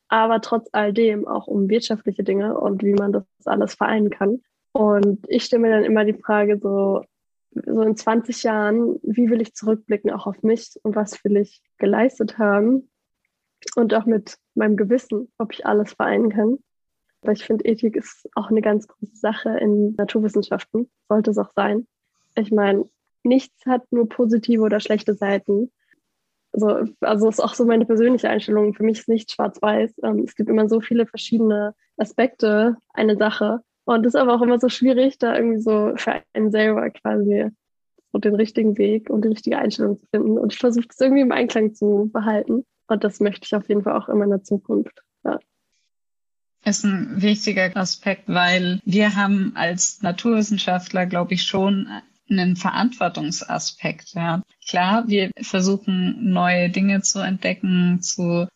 [0.07, 4.41] aber trotz all dem auch um wirtschaftliche Dinge und wie man das alles vereinen kann.
[4.71, 7.03] Und ich stelle mir dann immer die Frage so,
[7.51, 11.61] so in 20 Jahren, wie will ich zurückblicken auch auf mich und was will ich
[11.77, 12.89] geleistet haben
[13.75, 16.57] und auch mit meinem Gewissen, ob ich alles vereinen kann.
[17.21, 21.51] Weil ich finde, Ethik ist auch eine ganz große Sache in Naturwissenschaften, sollte es auch
[21.55, 21.87] sein.
[22.35, 22.85] Ich meine,
[23.23, 25.71] nichts hat nur positive oder schlechte Seiten.
[26.51, 28.73] Also, also ist auch so meine persönliche Einstellung.
[28.73, 29.95] Für mich ist nicht schwarz-weiß.
[30.03, 33.61] Ähm, es gibt immer so viele verschiedene Aspekte eine Sache.
[33.85, 37.49] Und es ist aber auch immer so schwierig, da irgendwie so für einen selber quasi
[38.11, 40.37] so den richtigen Weg und die richtige Einstellung zu finden.
[40.37, 42.65] Und ich versuche das irgendwie im Einklang zu behalten.
[42.87, 45.01] Und das möchte ich auf jeden Fall auch in der Zukunft.
[45.23, 45.39] Ja.
[46.63, 51.87] Ist ein wichtiger Aspekt, weil wir haben als Naturwissenschaftler, glaube ich, schon
[52.29, 54.13] einen Verantwortungsaspekt.
[54.13, 54.41] Ja.
[54.67, 58.47] Klar, wir versuchen neue Dinge zu entdecken, zu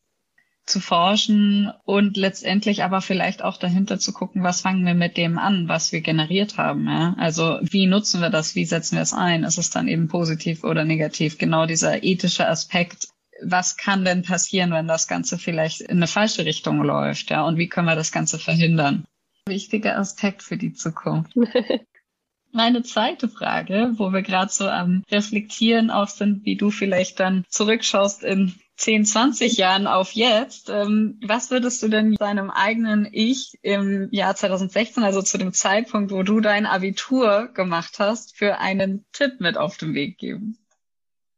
[0.70, 5.38] zu forschen und letztendlich aber vielleicht auch dahinter zu gucken, was fangen wir mit dem
[5.38, 6.88] an, was wir generiert haben.
[6.88, 7.16] Ja?
[7.18, 9.44] Also wie nutzen wir das, wie setzen wir es ein?
[9.44, 11.38] Ist es dann eben positiv oder negativ?
[11.38, 13.08] Genau dieser ethische Aspekt.
[13.44, 17.30] Was kann denn passieren, wenn das Ganze vielleicht in eine falsche Richtung läuft?
[17.30, 19.06] Ja, und wie können wir das Ganze verhindern?
[19.48, 21.36] Wichtiger Aspekt für die Zukunft.
[22.52, 27.46] Meine zweite Frage, wo wir gerade so am Reflektieren auch sind, wie du vielleicht dann
[27.48, 33.60] zurückschaust in 10, 20 Jahren auf jetzt, ähm, was würdest du denn deinem eigenen Ich
[33.62, 39.06] im Jahr 2016, also zu dem Zeitpunkt, wo du dein Abitur gemacht hast, für einen
[39.12, 40.58] Tipp mit auf den Weg geben?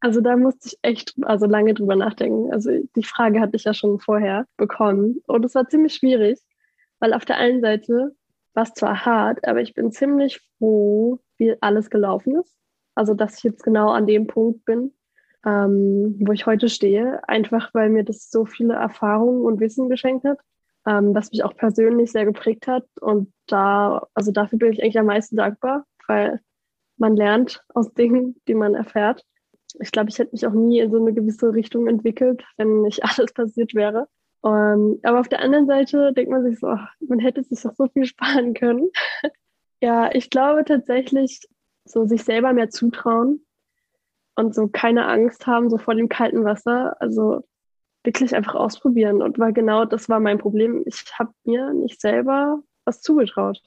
[0.01, 2.51] Also da musste ich echt also lange drüber nachdenken.
[2.51, 6.39] Also die Frage hatte ich ja schon vorher bekommen und es war ziemlich schwierig,
[6.99, 8.15] weil auf der einen Seite
[8.53, 12.55] war es zwar hart, aber ich bin ziemlich froh, wie alles gelaufen ist.
[12.95, 14.91] Also dass ich jetzt genau an dem Punkt bin,
[15.45, 20.25] ähm, wo ich heute stehe, einfach weil mir das so viele Erfahrungen und Wissen geschenkt
[20.25, 20.39] hat,
[20.87, 22.85] ähm, was mich auch persönlich sehr geprägt hat.
[22.99, 26.39] Und da, also dafür bin ich eigentlich am meisten dankbar, weil
[26.97, 29.23] man lernt aus Dingen, die man erfährt.
[29.79, 33.03] Ich glaube, ich hätte mich auch nie in so eine gewisse Richtung entwickelt, wenn nicht
[33.03, 34.07] alles passiert wäre.
[34.43, 36.75] Um, ähm, aber auf der anderen Seite denkt man sich so,
[37.07, 38.89] man hätte sich doch so viel sparen können.
[39.81, 41.41] ja, ich glaube tatsächlich,
[41.85, 43.45] so sich selber mehr zutrauen,
[44.35, 46.95] und so keine Angst haben, so vor dem kalten Wasser.
[46.99, 47.43] Also
[48.03, 49.21] wirklich einfach ausprobieren.
[49.21, 50.83] Und weil genau das war mein Problem.
[50.85, 53.61] Ich habe mir nicht selber was zugetraut.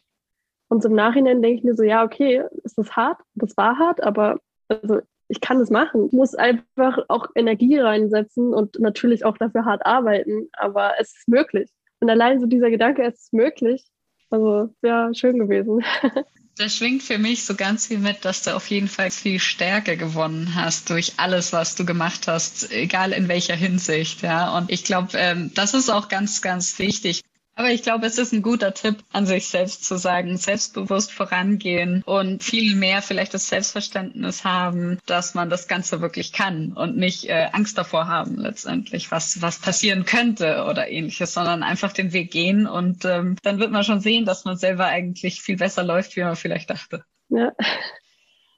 [0.69, 3.21] Und so im Nachhinein denke ich mir so, ja, okay, ist das hart?
[3.35, 5.01] Das war hart, aber also
[5.35, 6.07] ich kann das machen.
[6.07, 11.29] Ich muss einfach auch Energie reinsetzen und natürlich auch dafür hart arbeiten, aber es ist
[11.29, 11.71] möglich.
[12.01, 13.85] Und allein so dieser Gedanke, es ist möglich,
[14.31, 15.85] also wäre schön gewesen.
[16.57, 19.97] Da schwingt für mich so ganz viel mit, dass du auf jeden Fall viel Stärke
[19.97, 24.57] gewonnen hast durch alles, was du gemacht hast, egal in welcher Hinsicht, ja.
[24.57, 27.23] Und ich glaube, ähm, das ist auch ganz, ganz wichtig.
[27.57, 32.03] Aber ich glaube, es ist ein guter Tipp, an sich selbst zu sagen, selbstbewusst vorangehen
[32.05, 37.29] und viel mehr vielleicht das Selbstverständnis haben, dass man das Ganze wirklich kann und nicht
[37.29, 42.33] äh, Angst davor haben letztendlich, was, was passieren könnte oder ähnliches, sondern einfach den Weg
[42.33, 46.17] gehen und ähm, dann wird man schon sehen, dass man selber eigentlich viel besser läuft,
[46.17, 47.05] wie man vielleicht dachte.
[47.29, 47.53] Ja.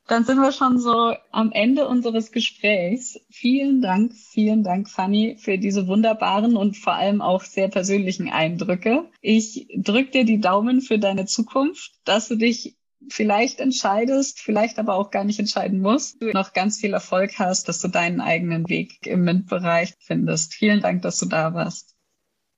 [0.08, 3.18] Dann sind wir schon so am Ende unseres Gesprächs.
[3.28, 9.06] Vielen Dank, vielen Dank, Fanny, für diese wunderbaren und vor allem auch sehr persönlichen Eindrücke.
[9.20, 12.76] Ich drücke dir die Daumen für deine Zukunft, dass du dich
[13.08, 17.68] vielleicht entscheidest, vielleicht aber auch gar nicht entscheiden musst, du noch ganz viel Erfolg hast,
[17.68, 20.54] dass du deinen eigenen Weg im MINT-Bereich findest.
[20.54, 21.94] Vielen Dank, dass du da warst.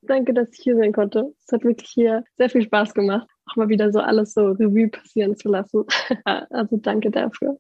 [0.02, 1.32] Danke, dass ich hier sein konnte.
[1.44, 4.88] Es hat wirklich hier sehr viel Spaß gemacht auch mal wieder so alles so Revue
[4.88, 5.84] passieren zu lassen.
[6.24, 7.58] also danke dafür.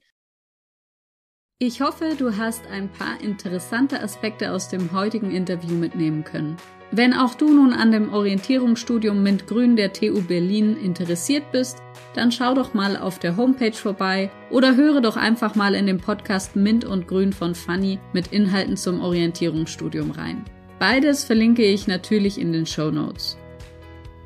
[1.60, 6.56] Ich hoffe, du hast ein paar interessante Aspekte aus dem heutigen Interview mitnehmen können.
[6.90, 11.82] Wenn auch du nun an dem Orientierungsstudium MINT Grün der TU Berlin interessiert bist,
[12.14, 15.98] dann schau doch mal auf der Homepage vorbei oder höre doch einfach mal in den
[15.98, 20.44] Podcast MINT und Grün von Fanny mit Inhalten zum Orientierungsstudium rein.
[20.78, 23.36] Beides verlinke ich natürlich in den Show Notes.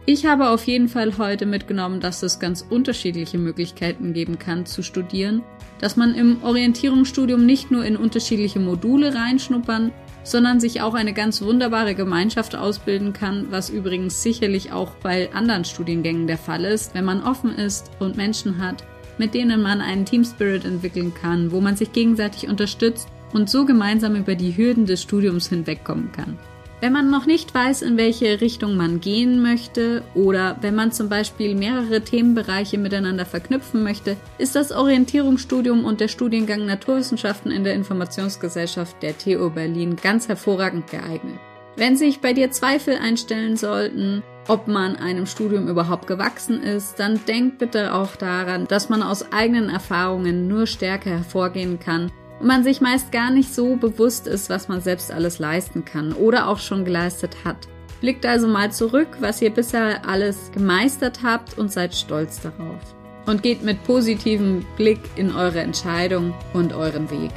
[0.05, 4.83] Ich habe auf jeden Fall heute mitgenommen, dass es ganz unterschiedliche Möglichkeiten geben kann zu
[4.83, 5.43] studieren,
[5.81, 9.93] dass man im Orientierungsstudium nicht nur in unterschiedliche Module reinschnuppern,
[10.25, 15.65] sondern sich auch eine ganz wunderbare Gemeinschaft ausbilden kann, was übrigens sicherlich auch bei anderen
[15.65, 18.85] Studiengängen der Fall ist, wenn man offen ist und Menschen hat,
[19.19, 23.65] mit denen man einen Team Spirit entwickeln kann, wo man sich gegenseitig unterstützt und so
[23.65, 26.39] gemeinsam über die Hürden des Studiums hinwegkommen kann.
[26.83, 31.09] Wenn man noch nicht weiß, in welche Richtung man gehen möchte oder wenn man zum
[31.09, 37.75] Beispiel mehrere Themenbereiche miteinander verknüpfen möchte, ist das Orientierungsstudium und der Studiengang Naturwissenschaften in der
[37.75, 41.39] Informationsgesellschaft der TU Berlin ganz hervorragend geeignet.
[41.77, 47.21] Wenn sich bei dir Zweifel einstellen sollten, ob man einem Studium überhaupt gewachsen ist, dann
[47.29, 52.11] denk bitte auch daran, dass man aus eigenen Erfahrungen nur stärker hervorgehen kann
[52.45, 56.49] man sich meist gar nicht so bewusst ist, was man selbst alles leisten kann oder
[56.49, 57.57] auch schon geleistet hat.
[58.01, 62.81] Blickt also mal zurück, was ihr bisher alles gemeistert habt und seid stolz darauf.
[63.27, 67.31] Und geht mit positivem Blick in eure Entscheidung und euren Weg.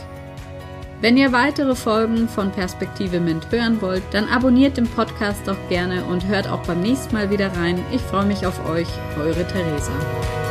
[1.01, 6.03] Wenn ihr weitere Folgen von Perspektive Mint hören wollt, dann abonniert den Podcast doch gerne
[6.05, 7.79] und hört auch beim nächsten Mal wieder rein.
[7.91, 8.87] Ich freue mich auf euch,
[9.19, 10.44] eure Theresa.